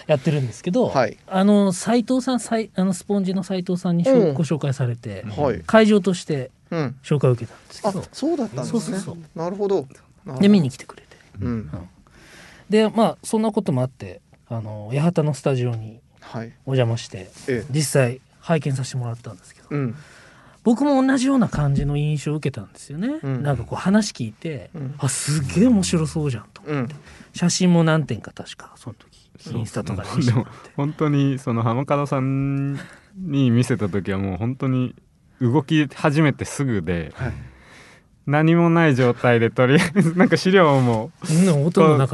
[0.07, 2.41] やってるんですけど、はい、あの斉藤さん
[2.75, 8.99] あのスポンジの斉藤さんに、うん、ご紹介されて、はい、会場として紹介を受けたんですけど、うん、そうだったんですね。
[9.35, 9.87] なるほど。
[10.41, 11.71] で見に来てくれて、うん、うん、
[12.69, 16.01] でまあそんなこともあってあの八幡のスタジオに
[16.67, 19.97] お邪魔して、はい、実際拝見させてもらったんですけど、うん、
[20.63, 26.95] 僕も同じような感じの印象を受けたんですよね、うん、なんかこう話聞いて、うん、あすげえ面白そうじゃんと思って、
[27.33, 30.39] 写真も何点か確かその時インスタとかで見せて。
[30.39, 30.47] も
[30.77, 32.79] 本当にその浜門さん
[33.17, 34.95] に見せた時はもう本当に
[35.41, 37.33] 動き始めてすぐで、はい
[38.31, 41.11] 何もない状態でとりあえず なんか資料も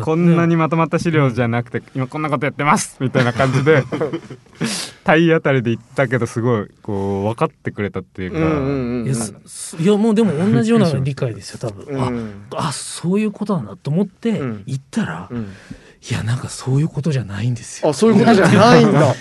[0.03, 3.85] こんなにまとまった資料じゃなくて今こんなことやってますみたいな感じで
[5.05, 14.33] 体当たりで言ったけどすごいこう分かってくれたっていうか、いやもうでも同じような理解ですよ多分、ああそういうことなんだと思って
[14.67, 17.91] 言ったら、いやなんかそういうことじゃないんですよ。
[17.91, 19.15] あそういうことじゃないんだ。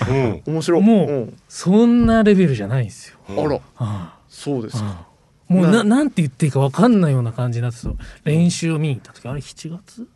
[0.46, 0.82] 面白い。
[0.82, 3.18] もう、そんなレベルじゃないんですよ。
[3.30, 3.60] あら。
[3.78, 5.08] あそうですか。
[5.48, 7.98] もうななんて言っていいか分かんないような感じになってそう。
[8.24, 10.08] 練習を見に行った時あれ7月？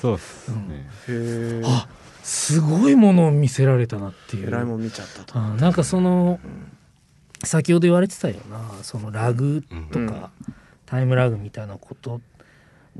[0.00, 1.12] そうですね、う
[1.60, 1.86] ん、あ
[2.22, 4.48] すごいものを見せられたなっていう。
[4.48, 5.38] えらいもん見ちゃったと。
[5.38, 8.60] あなんかその、うん、先ほど言われてたような。
[8.82, 10.54] そのラグとか、うん、
[10.86, 12.20] タイムラグみたいなこと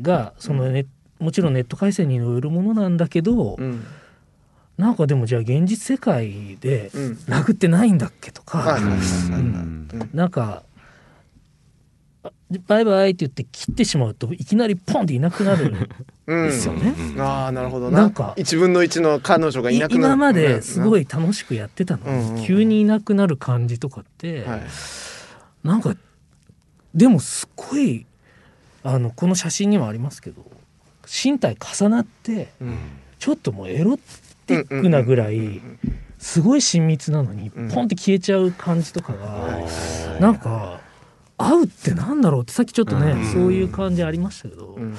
[0.00, 0.86] がそのね、
[1.18, 3.84] もちろんネット回線によるものなんだけど、うん、
[4.76, 6.90] なんかでもじゃあ現実世界で
[7.26, 10.62] ラグってないんだっけとか、うん、なんか
[12.66, 15.72] バイバイって言って切ってしまうといきなりポンっていなくなるん
[16.26, 16.94] ですよね。
[17.14, 18.06] うん、ああなるほどな。
[18.06, 20.04] んか1分の1の彼女がいなくなる。
[20.04, 24.62] 今まですごい楽しくやってたのに、急にいなくなる感じとかって、はい、
[25.62, 25.94] なんか
[26.94, 28.04] でもすっごい
[28.82, 30.44] あのこの写真にもありますけど
[31.06, 32.78] 身体重なって、うん、
[33.18, 33.96] ちょっともうエロ
[34.46, 35.60] ティックなぐらい
[36.18, 39.58] すごい親密なのにポンって消えちゃう感じとかが、
[40.16, 40.80] うん、なんか。
[41.40, 44.94] 会うってなんだろうってさっきちょっとね、うん、そういう感じありましたけど、うん、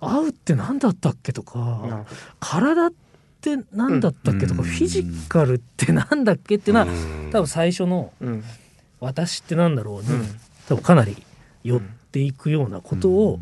[0.00, 2.04] 会うって何だったっけとか、
[2.40, 2.92] 体っ
[3.40, 6.86] て何だったっけとか、フィジカルって何だっけっていうのは、
[7.30, 8.12] 多分最初の
[9.00, 10.08] 「私ってなんだろうに」
[10.68, 11.16] 多分かなり
[11.62, 13.40] 寄っていくようなことを、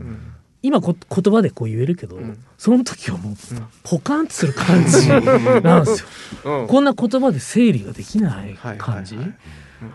[0.62, 3.34] 今こ言葉でこう言えるけど、うん、その時はもう
[3.82, 6.04] ポカンとする感じなんです
[6.44, 9.16] よ、うん、こんな言葉で整理ができない感じ、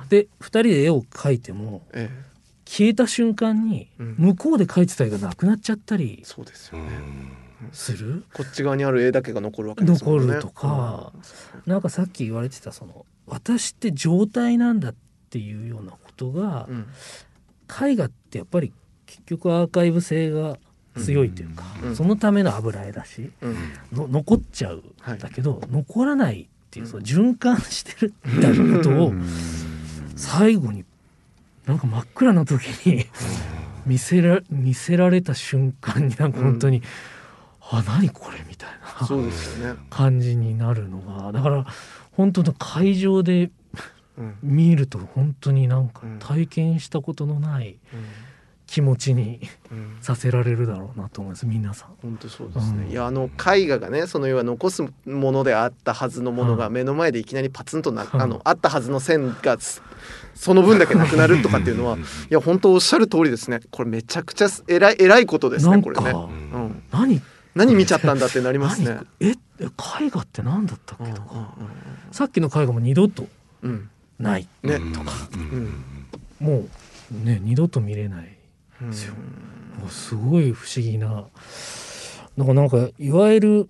[0.09, 2.30] で2人で絵を描いても、ええ、
[2.71, 6.89] 消えた瞬間に向こうで描いてた絵がなくなっちゃったりそうですよね。
[7.73, 8.23] する？
[8.33, 10.27] こっち側にある絵だけが残るわけですもんね。
[10.27, 11.11] 残るとか、
[11.65, 14.95] うん、なんかさっき言われてたその私って状態なんだっ
[15.29, 16.87] ていうようなことが、うん、
[17.91, 18.71] 絵画ってやっぱり
[19.05, 20.57] 結局アーカイブ性が
[20.97, 23.55] 強いというか、うん、そのための油絵だし、うん、
[23.91, 24.81] の残っちゃう、
[25.19, 29.13] だけど残らないっていうその循環してるみたいなことを
[30.15, 30.85] 最後に
[31.65, 33.05] なんか真っ暗な時に
[33.85, 38.69] 見せら見せられた瞬間になんか本当に、うん、あ何これみたい
[38.99, 41.65] なそうですよ、ね、感じになるのがだから
[42.11, 43.51] 本当の会場で
[44.43, 47.77] 見ると本当になんか体験したことのない
[48.71, 49.41] 気持ちに
[49.99, 51.89] させられるだろうなと思います皆さん。
[52.01, 59.57] 本当そうですね、うん、いやあの絵画がねその要は残すものであったはずのものが目の前でいきなりパツンとな、あのあったはずの線が
[60.35, 63.59] その分だけなくなるとかっていうのはいや本当おっしゃる通りですね。
[63.71, 67.21] これめちゃくちゃ偉い偉いことですねこれね、うん、何
[67.53, 69.01] 何見ちゃったんだってなりますね。
[69.19, 69.35] え絵
[70.09, 71.55] 画って何だったっけとか、
[72.13, 73.27] さっきの絵画も二度と
[74.17, 74.47] ない。
[74.63, 74.79] ね。
[74.93, 75.11] とか、
[76.39, 76.59] も
[77.11, 78.37] うね二度と見れない
[78.89, 79.13] ですよ、
[79.79, 81.25] もうすごい不思議な。
[82.37, 83.69] なんかなんかいわゆる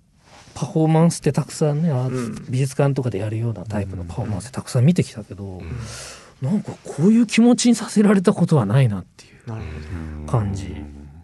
[0.54, 10.76] パフォーマンスってたくさんね、うん、美術館とかでやるようなタイプのパフォーマンスってたくさん見てきたけど、うん、なんかこういう気持ちにさせられたことはないなっていう感じ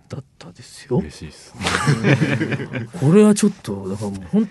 [0.10, 0.98] だったですよ。
[1.00, 1.54] 嬉しいです、
[2.02, 4.50] ね、これはちょっとだからもうほん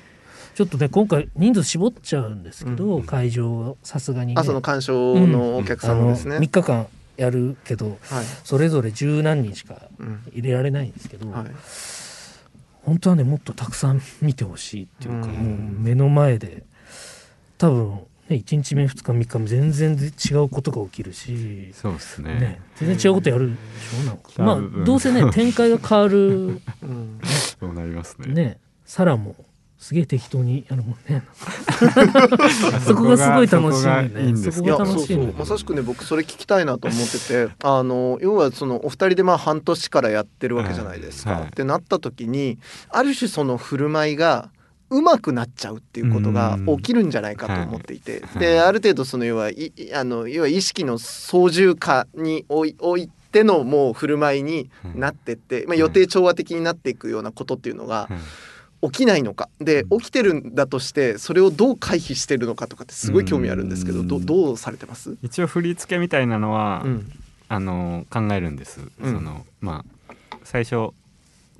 [0.54, 6.86] ちょっとね今回人数絞っちゃうんですけど、うん、会場さすがに、ね、あその鑑賞のお客さんですね、うん、3日間
[7.16, 9.82] やるけど、はい、それぞれ十何人しか
[10.32, 11.46] 入れられないんですけど、はい、
[12.84, 16.64] 本当はねもっとたくさん見てほしいっていうか、もう目の前で
[17.58, 24.04] 多分ね、1日目2日3日目全然違うことが起きるしそうですね、ね、全然違うことやるでしょ？
[24.04, 26.60] なんかまあどうせね 展開が変わる、ね、
[27.60, 28.34] そうなりますね。
[28.34, 29.36] ねサラも
[29.78, 31.22] すげえ適当にやるもんね。
[32.86, 34.36] そこがすごい楽しいね。
[34.50, 42.58] そこが楽しいまさしくね僕それ聞きたいなと思っててあの要はそのお二人でまあ半年からやってるわけじゃないですか、はい、ってなった時に
[42.88, 44.50] ある種その振る舞いが
[44.88, 58.08] うまくなっちゃうっていうことが起きるんじゃないかと思っていて、である程度その要はいあの要は意識の操縦下に置い置いてのもう振る舞いになってって、まあ、予定調和的になっていくようなことっていうのが。
[58.90, 59.48] 起きないのか。
[59.60, 65.16] で起きてるんだとしてそれをどう回避してるのかとかってすごい興味あるんですけどどどうされてます？
[65.22, 67.12] 一応振り付けみたいなのは、うん、
[67.48, 70.14] あの考えるんです、うん、そのまあ
[70.44, 70.90] 最初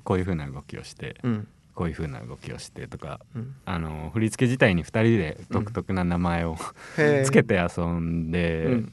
[0.03, 6.57] こういうふうな動きをして、うん、こういう風な動きをしてとか、うん、あの振り付け自体に2人で独特な名前を、
[6.97, 8.83] うん、つけて遊んで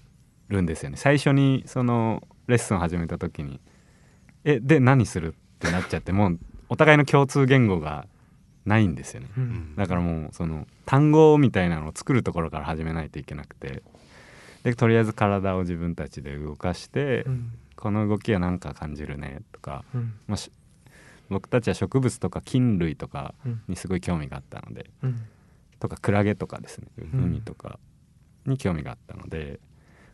[0.49, 0.97] るんですよね。
[0.97, 3.61] 最初にそのレッスンを始めた時に
[4.45, 8.07] 「えで何する?」ってなっちゃってもうお互いの共通言語が
[8.65, 13.83] ないんですよね、うん、だからもうその単語みたいなのを作るところから始めないといけなくて。
[14.65, 17.27] でとりあえず体を自分たちで動かして、
[17.77, 19.85] この動きは何か感じるねとか、
[20.27, 20.39] まあ、
[21.29, 23.35] 僕たちは植物とか菌類とか
[23.69, 25.21] にすごい興味があったので、うん、
[25.81, 27.79] とかクラゲとかですね海とか
[28.47, 29.61] に興味があったので、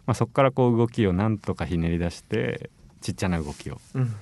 [0.05, 2.71] まあ、そこからこう動きをなんとかひねり出して
[3.01, 3.81] ちっちゃな動きを。
[3.95, 4.15] うん、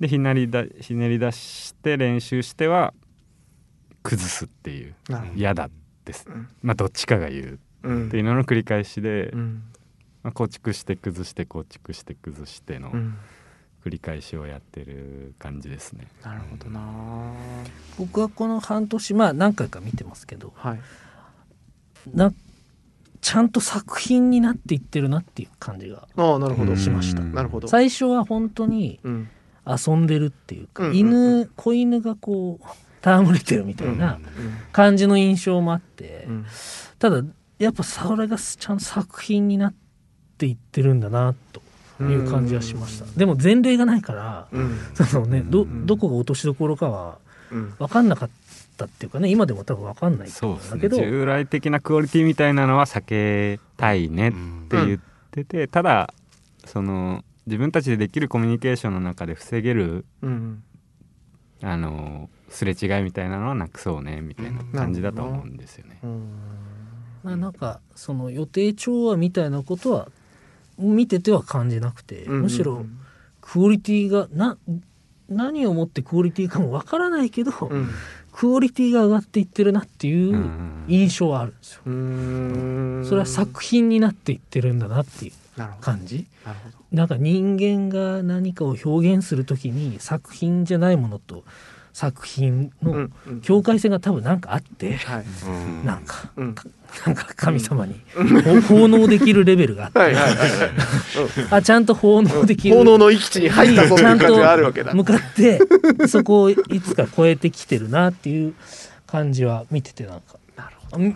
[0.00, 2.94] でひねりだひねり出して練習しては
[4.02, 4.94] 崩すっていう
[5.34, 5.70] 嫌だ
[6.04, 9.32] です、うん、まあどっちかが言うっていうのの繰り返しで、
[10.22, 12.92] まあ、構築して崩して構築して崩しての。
[13.84, 16.06] 繰り返しをやってる感じですね。
[16.22, 17.32] なるほどな。
[17.98, 20.80] 僕はこの半年まあ何回か見てますけど、はい、
[22.14, 22.32] な
[23.20, 27.22] ちゃんと作品になっていってるなっていう感じがあなるほどしました。
[27.22, 27.66] なるほど。
[27.66, 29.00] 最初は本当に
[29.66, 32.66] 遊んでるっていうか、うん、犬子犬がこう
[33.04, 34.18] 戯れてるみたいな
[34.72, 36.46] 感じの印象もあって、うん、
[36.98, 37.22] ただ
[37.58, 39.74] やっぱそれがちゃんと作品になっ
[40.38, 41.62] ていってるんだなと
[42.02, 44.48] いう感じはしました、でも前例がないから、
[45.06, 47.18] そのねどどこが落としどころかは
[47.78, 48.30] 分かんなかっ
[48.76, 55.00] たっていうかね今でも多分分かんないそうですね従来的なクオリティみたいなのは避けたいねって言っ
[55.30, 56.12] てて、ただ
[56.64, 60.04] その自分たちでできるコミュニケーションの中で防げる、
[61.62, 65.98] あのすれ違いみたいなのはなくそうねみたいな感じだと思うんですよね。
[67.22, 70.08] まあ、なんかその予定調和みたいなことは
[70.78, 72.84] 見てては感じなくて、むしろ
[73.40, 74.58] クオリティがな
[75.28, 77.88] 何をもってクオリティかもわからないけど、うん、
[78.32, 80.50] クオリティが上がっていってるなっていう
[80.88, 83.08] 印象はあるんですよ。
[83.08, 85.32] それは作品になっていってるんだなっていう
[85.80, 86.26] 感じ。
[86.44, 86.54] な
[86.92, 91.44] なんか人間が何かを表現する時に作品じゃないものと
[91.92, 93.08] 作品の
[93.42, 94.98] 境界線が多分なんかあって、
[95.46, 96.54] うん、なんか、うん、
[97.06, 98.00] なんか神様に
[98.68, 100.16] 奉納できるレベルがあって。
[101.50, 102.76] あちゃんと奉納できる。
[102.76, 104.94] 奉納の域地に入ったぞっていう感じがあるわけだ。
[104.94, 105.60] 向かって
[106.08, 108.54] そこをいつか超えてきてるなっていう
[109.06, 110.36] 感じは見ててなんか。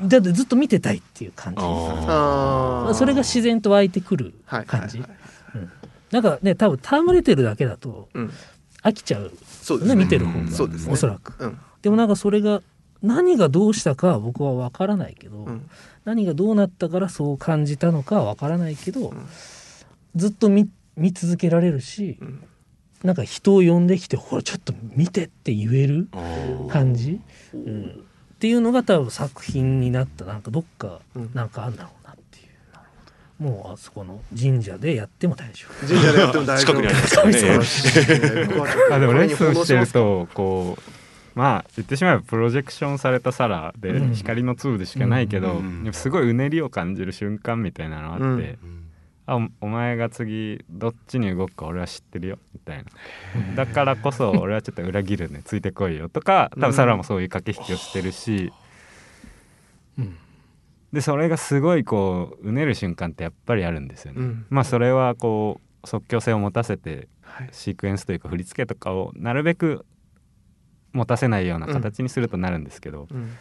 [0.08, 1.60] だってずっと見てたいっていう感じ。
[2.98, 5.02] それが自然と湧いてくる感じ、
[6.10, 8.08] なんかね多分戯れてるだけだと
[8.82, 9.96] 飽きちゃうそうですね。
[9.96, 12.62] 見てる方が、そうですね、おそらく、うん、でもなんかそれが
[13.02, 15.68] 何がどうしたかは僕は分からないけど、うん、
[16.04, 19.26] 何がどうなったからそう感じたのかは分からないけど、うん、
[20.14, 22.44] ずっと見見続けられるし、うん、
[23.02, 26.08] なんか人を呼んできてほらちょっと見てって言える
[26.70, 27.20] 感じ、
[27.52, 28.04] うん、
[28.36, 31.00] っていうのが多分作品になったなんかどっか
[31.34, 31.96] なんかあるんだろう
[33.38, 35.86] もうあそこの神社でやっても大丈夫。
[35.86, 36.72] 神社でやっても大丈夫。
[36.72, 38.48] 近くにありますね。
[38.90, 45.60] あでもレッスンしてるとこうまあ言ってしまえばプロジェクションされた皿で光の粒でしかないけど、
[45.92, 48.85] すごいうねりを感じる瞬間みたいなのあって、うん、
[49.26, 58.52] あお前が次どっちに動くか俺は知ってるよみたいなだからこそ 俺はちょっと裏切るねついてこいよとか多分サラもそういう駆け引きをしてるし、
[59.98, 60.16] うん。
[60.92, 64.20] でそれがすごいこううねる瞬間ってやっぱりあるんですよね。
[64.20, 67.08] うん、まあそれはこう即興性を持たせて、
[67.52, 69.84] シークエンスというか振り付けとかをなるべく
[70.92, 73.32] 持たせないような形にするとなるんですけど、うん、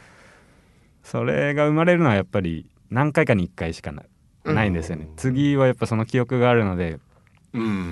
[1.04, 4.04] それが生まれるのはやっぱり何回かに1回しかな
[4.46, 5.10] ないんですよね。
[5.18, 7.00] 次はやっぱその記憶があるので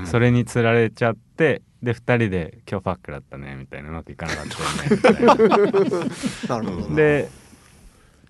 [0.06, 5.36] それにつられちゃってで2人で「今日パックだったね」みたいなうまくいかなかったよね
[6.40, 6.96] みたいな。
[6.96, 7.30] で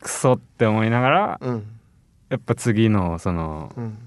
[0.01, 1.65] クソって思いながら、うん、
[2.29, 3.97] やっぱ次のその、うん、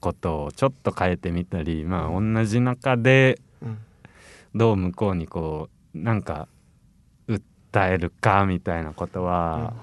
[0.00, 3.40] ことをちょっと変えてみたりまあ同じ中で
[4.54, 6.48] どう向こうにこうなんか
[7.26, 9.74] 訴えるかみたいなことは、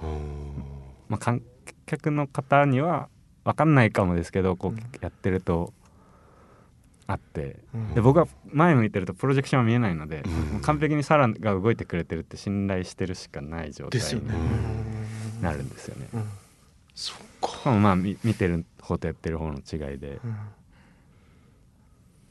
[1.10, 1.42] まあ、観
[1.86, 3.10] 客の方には
[3.44, 5.74] 分かんないかもですけどこうやってると
[7.08, 7.58] あって、
[7.94, 10.24] で僕は前向いてるとプロジェクションは見えないので、
[10.64, 14.28] 完璧にサラが動いてくれてるって信頼してるしかない状態に
[15.42, 16.08] なるんですよね。
[16.96, 17.18] そっ
[17.64, 17.70] か。
[17.72, 20.20] まあ見てる方とやってる方の違いで、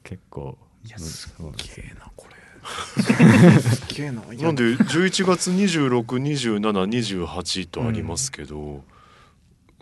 [0.03, 1.45] 結構いやすげ
[1.93, 2.35] えなこれ。
[3.61, 4.23] すげえな。
[4.23, 8.83] なんで11 月262728とありますけど、うん、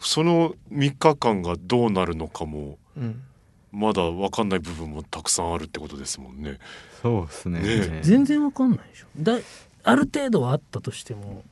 [0.02, 3.22] その3日間がどうなるのかも、うん、
[3.72, 6.58] まだ分かんない部分もたくさんあるってことですもんね。
[7.00, 9.06] そうですね、ね、全然分かんないでしょ。
[9.18, 9.38] だ
[9.84, 11.42] ある程度はあったとしても。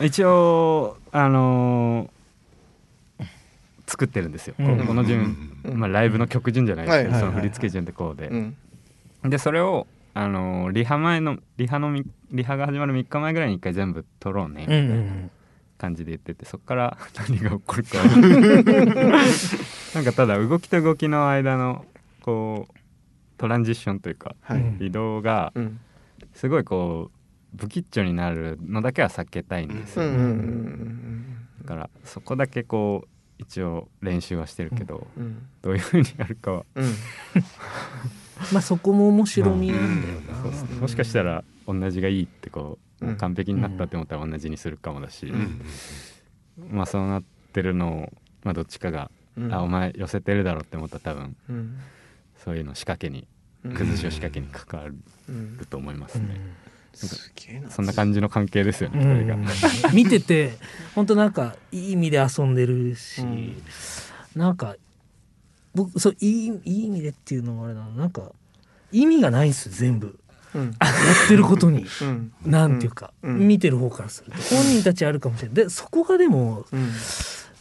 [0.00, 3.24] 一応あのー、
[3.86, 8.30] 作ってるんですよ、うん、この順、まあ、ライブの曲順じゃないですけど、その振り付け順でこうで、
[9.22, 11.94] でそれをあのリハ前のリハの
[12.30, 14.62] リハが始まる3日前ぐらいに一回全部撮ろうね。
[14.62, 15.28] みたいな
[15.78, 16.98] 感じで言っててそこから
[17.28, 17.98] 何が起こるか。
[19.94, 21.84] なんかただ動きと動きの間の
[22.22, 22.74] こう
[23.38, 25.52] トランジッションというか、はい、移動が
[26.34, 27.10] すごいこ
[27.54, 30.10] う不吉祥になるのだけは避けたいんですよ。
[30.10, 31.36] ね。
[31.62, 33.08] だからそこだけこう
[33.38, 36.86] 一応練習はしてるけど、うん、どういうふうにやるかは、うん、
[38.52, 42.78] まあそこも面白みなんだよな、うん、もしかしたら同じがいいってこ
[43.10, 45.32] う、完璧になったって思ったら同じにするかもだし、
[46.70, 48.12] まあそうなってるのを、
[48.44, 49.10] まあ、どっちかが、
[49.50, 51.36] あお前寄せてるだろうって思ったら多分、
[52.44, 53.26] そういうの仕掛けに
[53.62, 56.40] 崩しを仕掛けに関わると思いますね。
[57.68, 59.36] そんな感じの関係ですよね、うん、が。
[59.92, 60.54] 見てて
[60.94, 63.62] 本当なんかいい意味で遊んでるし、うん、
[64.34, 64.76] なんか
[65.74, 67.88] 僕そういいいい意味でっていうのもあれだな。
[67.90, 68.32] なんか
[68.92, 70.18] 意味がないんです全部、
[70.56, 76.64] うん、やってることに、うん、なんていうか、うん、見てる方からすると本人たちあるかもしれないでそこがでも、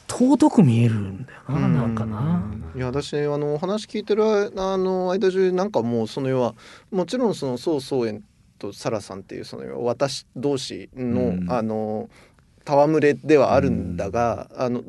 [0.08, 2.44] 尊く見えるんだよな、なんかな。
[2.76, 6.56] いや私あの話聞いてるあの間中なんかもうその要は
[6.92, 8.24] もちろんその曹操園
[8.60, 12.10] とサラさんっていうその私同士の、あの
[12.68, 14.84] 戯れではあるんだが、うん、あの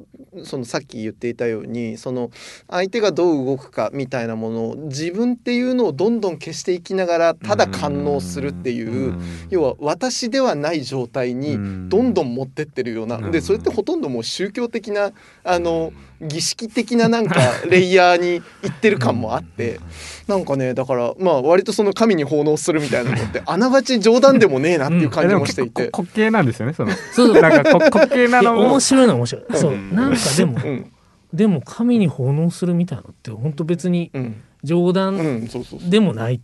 [0.45, 2.31] そのさっき言っていたようにその
[2.68, 15.12] 相手がどう動くかみたいなものを自分っていうのをどんどん消していきながらただ感応するっていう、うん、要は私ではない状態にどんどん持ってってるような、でそれってほとんどもう宗教的な
[15.45, 19.81] あの儀式的ななんかレイヤーにいってる感もあって
[20.27, 26.93] なんかねだからまあ割とその神に奉納するみたいなのって あながち冗談でもねえなっていう感じもしていて、滑稽なんですよねその。
[27.12, 28.61] そうなんか滑稽なの。
[28.61, 29.45] 面白いの面白い。
[29.55, 29.72] そう。
[29.93, 30.59] なんかでも、
[31.33, 35.49] でも神に奉納するみたいなのって本当別に、うん冗談
[35.89, 36.41] でもない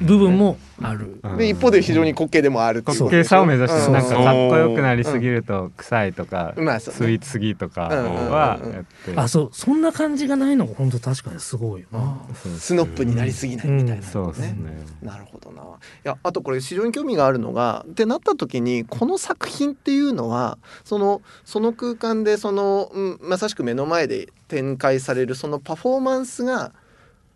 [0.00, 1.20] 部分もある。
[1.36, 9.12] で一方で非常に滑稽でもある滑稽さを目指してなんかかっこよくなりすぎると臭いとか、スイーツすぎとかはやって。
[9.16, 9.48] あそう。
[9.52, 12.18] そんな感じがないのが本当確かにすごいよな。
[12.58, 14.56] スノップになりすぎないみたいなそうですね。
[15.02, 15.62] なるほどな。
[15.62, 15.64] い
[16.04, 26.72] やあとこれ非常に興味があるのがってなった時にこの作品っていうのはそのその空間でその、うん、まさしく目の前で展開されるそのパフォーマンスが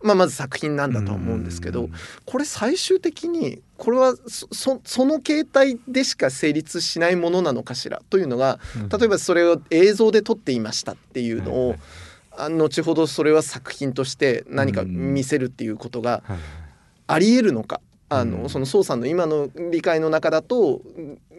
[0.05, 1.88] まあ、まず作品なんだと思うんですけど
[2.26, 4.14] これ最終的にこれは
[4.52, 8.61] そその形態でしか成立しないものなのかしらというのが
[8.96, 11.76] 例えばそれを映像で撮っていましたっていうのを
[12.36, 16.22] 後ほどそれは作品として何か見せるっていうことが
[17.07, 20.82] ありえるのかあの、その宋さんの今の理解の中だと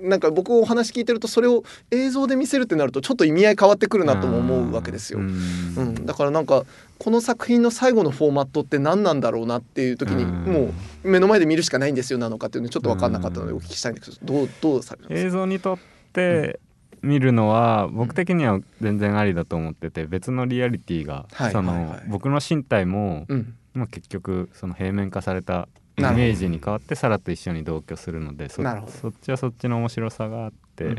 [0.01, 5.19] なんか僕お話聞いてるとそれを映像で見せるってなるとちょっと意味合い変わってくるなとも思うわけですよ。
[5.19, 6.65] うん、だからなんか
[6.97, 15.77] この作品の最後のフォーマットって何なんだろうなっていう時にもう目の前で見るしかないんですよなのかっていうのちょっと分かんなかったのでお聞きしたいんですけどどうどうされます映像にとっ
[16.13, 16.59] て
[17.01, 23.27] 見るのは僕的には全然ありだと思ってて別のリアリティが、その僕の身体も、
[23.73, 25.67] まあ、結局その平面化された
[25.97, 30.95] イメージに変わってサラと一緒に同居するのでそそっちはそっちの面白さがあって、うん、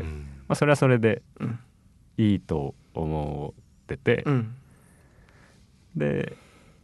[0.47, 1.21] まあ、それはそれで
[2.17, 4.55] いいと思ってて、うん、
[5.95, 6.35] で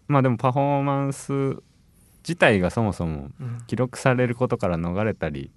[0.08, 1.58] まあでもパフォーマンス
[2.24, 3.30] 自体がそもそも
[3.68, 5.52] 記録されることから逃れたり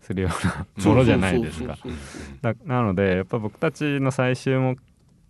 [0.00, 1.76] するようなものじゃないですか。
[2.64, 4.76] なのでやっぱ僕たちの最終目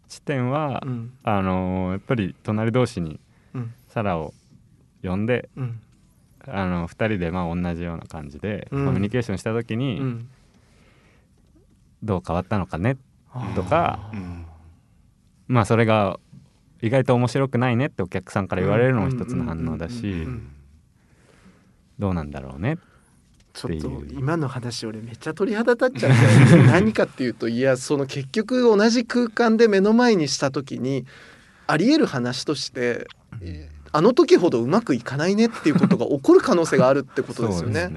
[0.08, 3.18] 地点は、うん、あのやっぱり隣同士に
[3.88, 4.34] サラを
[5.02, 5.80] 呼んで、うん、
[6.46, 10.26] あの2人でまあ同じような感じでコミュニケーションした時に、
[12.02, 12.96] どう変わったのかね
[13.54, 14.10] とか、
[15.48, 16.18] まあそれが
[16.80, 20.26] 意外と面白くないねってお客さんから言われるのも一つの反応だし
[21.98, 22.78] どうなんだろうね
[23.54, 26.12] ちょっと今の話俺めっちゃ鳥肌立っちゃう
[26.66, 31.06] 何かっていうといやその結局同じ空間で目の前にした時に
[31.66, 33.06] ありえる話として、
[33.94, 37.90] あの時ほどうまくいかないねっていうことが起こる可能性があるってことですよね。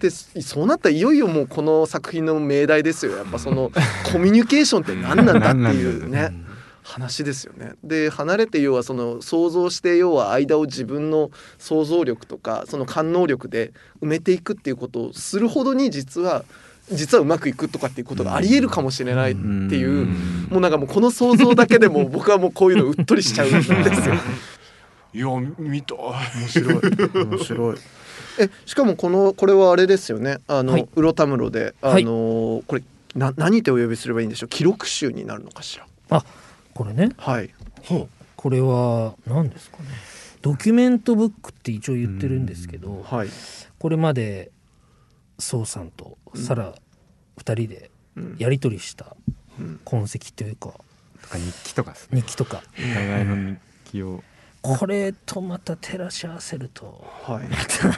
[0.00, 3.70] で、ね、そうなったらいよいよもうこの作品の命題ですよやっぱその
[4.10, 6.32] コミュニケーションって何なんだっていうね。
[6.82, 7.72] 話ですよね。
[7.82, 13.72] で離れて要はその想像して要は間を自分の想像力とかその感能力で
[14.02, 16.44] 埋めていくっていうことをするほどに実は
[16.90, 20.06] 実はうまくいくとかっていうことがありえるかもしれないっていう
[20.50, 23.76] もうなんかもうこの想像だけでも僕はもうこういうのうっとりしちゃうんですよ。
[25.14, 25.26] いや
[25.58, 25.94] 見た。
[25.94, 26.80] 面白い。
[27.24, 27.76] 面白い。
[28.38, 30.38] えしかもこのこれはあれですよね。
[30.48, 32.82] あの、はい、ウロタムロであの、はい、これ
[33.14, 34.48] な何てお呼びすればいいんでしょう？
[34.48, 35.86] 記録集になるのかしら？
[36.10, 36.24] あ
[36.74, 37.10] これね。
[37.16, 37.50] はい。
[38.36, 39.84] これは何ですかね？
[40.42, 43.28] ドキュメントブックって一応言ってるんですけど、はい、
[43.78, 44.50] これまで
[45.38, 46.74] 宋さんとサラ
[47.38, 47.90] 2人で
[48.38, 49.16] やり取りした
[49.84, 50.74] 痕跡というか、
[51.22, 52.62] とか日記とか、日記とか。
[52.78, 54.22] お互いの日記を
[54.64, 57.48] これとまた照らし合わせると、はい、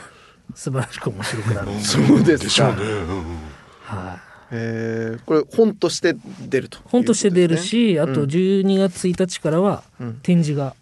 [0.53, 2.83] 素晴らしく面白くなるそうですか、ね、
[3.83, 4.19] はい、
[4.51, 9.83] えー、これ本として出ると、ね、本として出るしあと12月1日からは
[10.23, 10.75] 展示が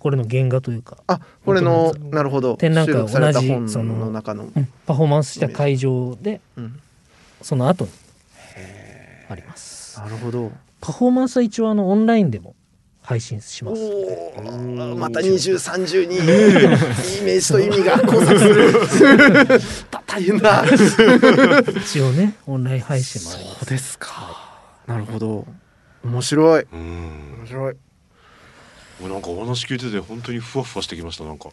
[0.00, 2.56] これの原画というか、あこれのなるほど。
[2.56, 6.80] 展覧会同じその中の、うん、パフォーマンスした会場で、うん、
[7.42, 7.90] その後に
[9.28, 9.98] あります。
[9.98, 10.52] なるほど。
[10.80, 12.54] パフォーマンスは一応あのオンラインでも
[13.08, 13.80] 配信します。
[14.98, 17.98] また二重三重にイメージと意味が。
[18.02, 19.58] 交錯する。
[20.06, 20.62] 大変だ。
[21.80, 23.58] 一応ねオンライン配信もあります。
[23.60, 25.46] そうですか、はい、なるほど。
[26.04, 26.66] 面白い。
[26.70, 27.76] 面白い
[29.00, 31.52] なんかお話聞いてて本当にふわふわしてきましたなんか、ね、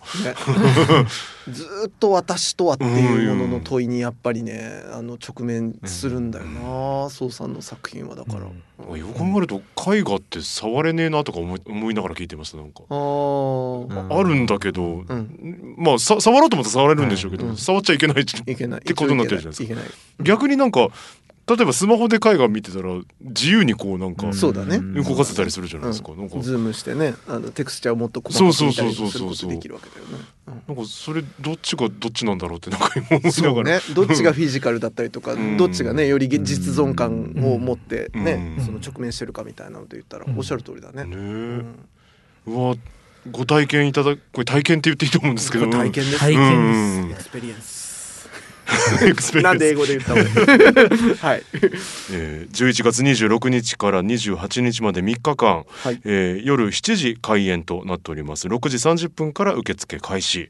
[1.51, 8.47] ずっと私とはっていうものの問いにやっぱりねあの直面するんだよな宋、うん、さんの作品はだから、
[8.89, 9.61] うん、よく考えると
[9.93, 12.81] 絵画って触れねえなとか思い思いながら聞いてましたなんか。
[12.89, 18.79] ああるんだけど、うん、まあさ触ろうと思ったら触れるんでしょうけど、触っちゃいけないいけない。
[18.79, 20.23] ってことになってるじゃないですか。
[20.23, 20.89] 逆になんか
[21.47, 22.89] 例えばスマホで絵画見てたら
[23.21, 24.79] 自由にこうなんかそうだね。
[24.79, 26.39] 動かせたりするじゃないですか,、なんか。
[26.39, 30.25] ズームしてねあのテクスチャーをもっと細かく見たりすることできるわけだよね。
[30.67, 41.03] なんかそれどっちがどっちなんだろうってなんか思いながら、ね、どっちがフィジカルだったりとかどっちがねより実存感を持ってねその直面してるかみたいなので言ったらおっしゃる通りだね。
[41.05, 41.63] ね。
[42.47, 42.75] うわ
[43.31, 45.67] ご体験いただこれ体験って言っていいと思うんですけど。
[45.69, 46.19] 体験です。
[46.19, 47.15] 体験です。
[47.15, 47.84] エクスペリエンス
[49.41, 50.23] なんで英語で言ったの？
[50.23, 51.43] はい、
[52.11, 58.47] えー、11月26日から28日まで3日間、はい、えー、夜7時開演となっております。
[58.47, 60.47] 6時30分から受付開始、うん、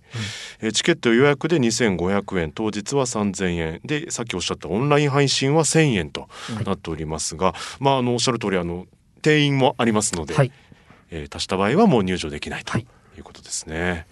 [0.61, 2.51] えー、チケット予約で2500円。
[2.51, 3.81] 当日は3000円。
[3.83, 6.29] でさっきおっしゃったオンライン配信は1000円と
[6.65, 8.87] なっておりますが、はい、まああのおっしゃる通りあの
[9.21, 10.51] 定員もありますので、はい、
[11.11, 12.85] えー、足した場合はもう入場できないとい
[13.19, 14.05] うことですね。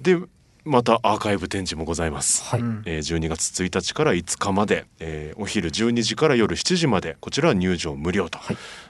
[0.00, 0.16] で
[0.64, 2.60] またアーカイブ展示もございます、はい。
[2.84, 8.38] えー、12月1日から5日まで、えー、お昼12時から夜7時までこちらは入場無料と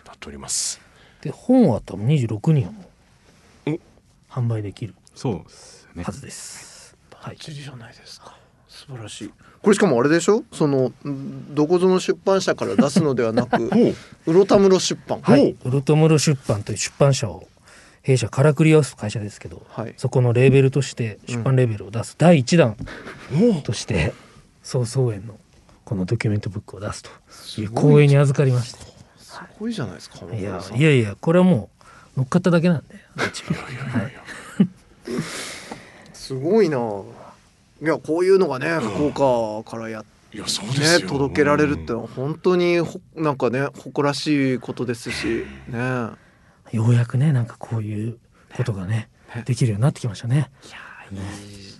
[0.06, 0.84] なっております、は
[1.22, 2.90] い、で本は多分26人も
[4.28, 6.04] 販売できるそうですね。
[6.04, 6.96] はずです。
[7.14, 7.36] はい。
[7.36, 8.36] じゃないですか。
[8.68, 9.30] 素晴らしい。
[9.60, 10.44] これしかもあれでしょ？
[10.52, 13.56] そのどこぞの出版社から出すのではなく
[14.26, 14.32] う。
[14.32, 15.20] ろたむろ出版。
[15.20, 15.56] はい。
[15.64, 17.46] うろたむろ出版という出版社を
[18.02, 22.14] 弊社からくり合わす会社ですけど、はい、そこのレーベルとして出版レーベルを出す。
[22.18, 22.76] 第1弾
[23.62, 24.14] として、
[24.62, 25.38] 曹操園の
[25.84, 27.10] このドキュメントブックを出すと
[27.60, 28.78] いう光栄に預かりまして。
[29.18, 30.42] すごいじゃないですかい。
[30.42, 31.70] やいやいやこれはも
[32.16, 32.96] う乗っかっただけなんで
[36.12, 36.78] すごいな。
[37.82, 46.10] いやこういうのがね福岡からやいやそうですね、届けられるってのは本当にほなんかね誇らしいことですしね。
[46.72, 48.18] ようやくねなんかこういう
[48.56, 49.08] ことがね
[49.44, 50.50] できるようになってきましたね。
[50.64, 50.70] い
[51.16, 51.20] や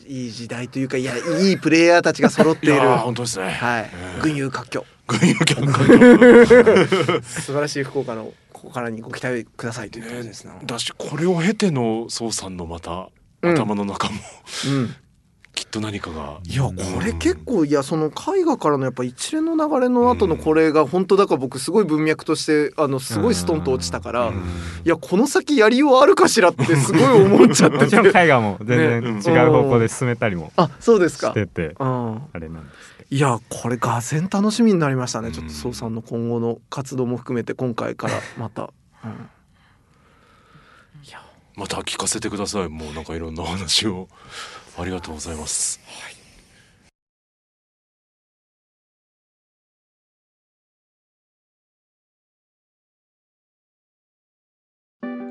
[0.07, 3.51] いい時代というかいやいいプレイヤーたちが揃っている本当ですね。
[3.51, 3.91] はい。
[4.20, 4.84] 群雄割拠。
[5.07, 7.22] 群雄割拠。
[7.22, 10.32] 素晴らしい福岡のここからにご期待くださいというね。
[10.64, 13.09] だしこれを経ての宋さんのまた
[13.43, 14.20] 頭の中も、
[14.66, 14.95] うん、
[15.61, 16.40] きっと何かが。
[16.46, 16.72] いやこ
[17.04, 24.32] れ結構いやその絵画からのやっぱ一連の流れの後のこれが本当だから僕すごい文脈としてあのすごいストンと落ちたから
[24.86, 27.96] いやこの先やりようあるかしらってすごい思っちゃってて。
[28.18, 31.28] 絵画も全然違う方向で進めたりもあそうですか。
[31.28, 32.70] しててあれなんで
[33.08, 35.30] すいやこれがぜん楽しみになりましたね。
[35.30, 38.72] ちょっと宋さんの今後の活動も含めて今回からまた。
[39.04, 39.28] うん。
[41.61, 42.70] また聞かせてください。
[42.70, 44.08] もうなんかいろんなお話を
[44.79, 46.21] ありがとうございます、はい。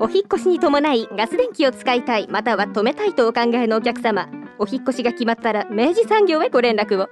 [0.02, 4.30] お引越しに伴いガス電気を使いたいまたは止めたいとお考えのお客様。
[4.58, 7.08] お引越しが決まったら明治産業へご連絡を。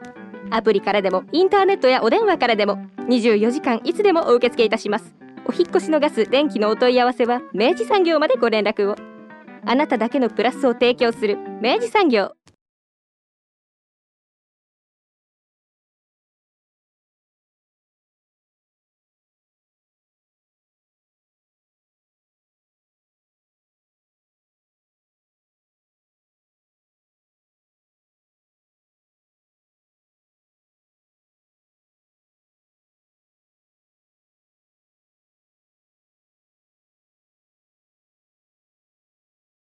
[0.50, 5.14] アプリからでもインターネットやお電話からでも24時間いつでもお受け付けいたします。
[5.44, 8.96] お引越しのガス電気のお問い合わせは明治産業までご連絡を
[9.70, 12.37] あなただけのプラスを提供する明治産業。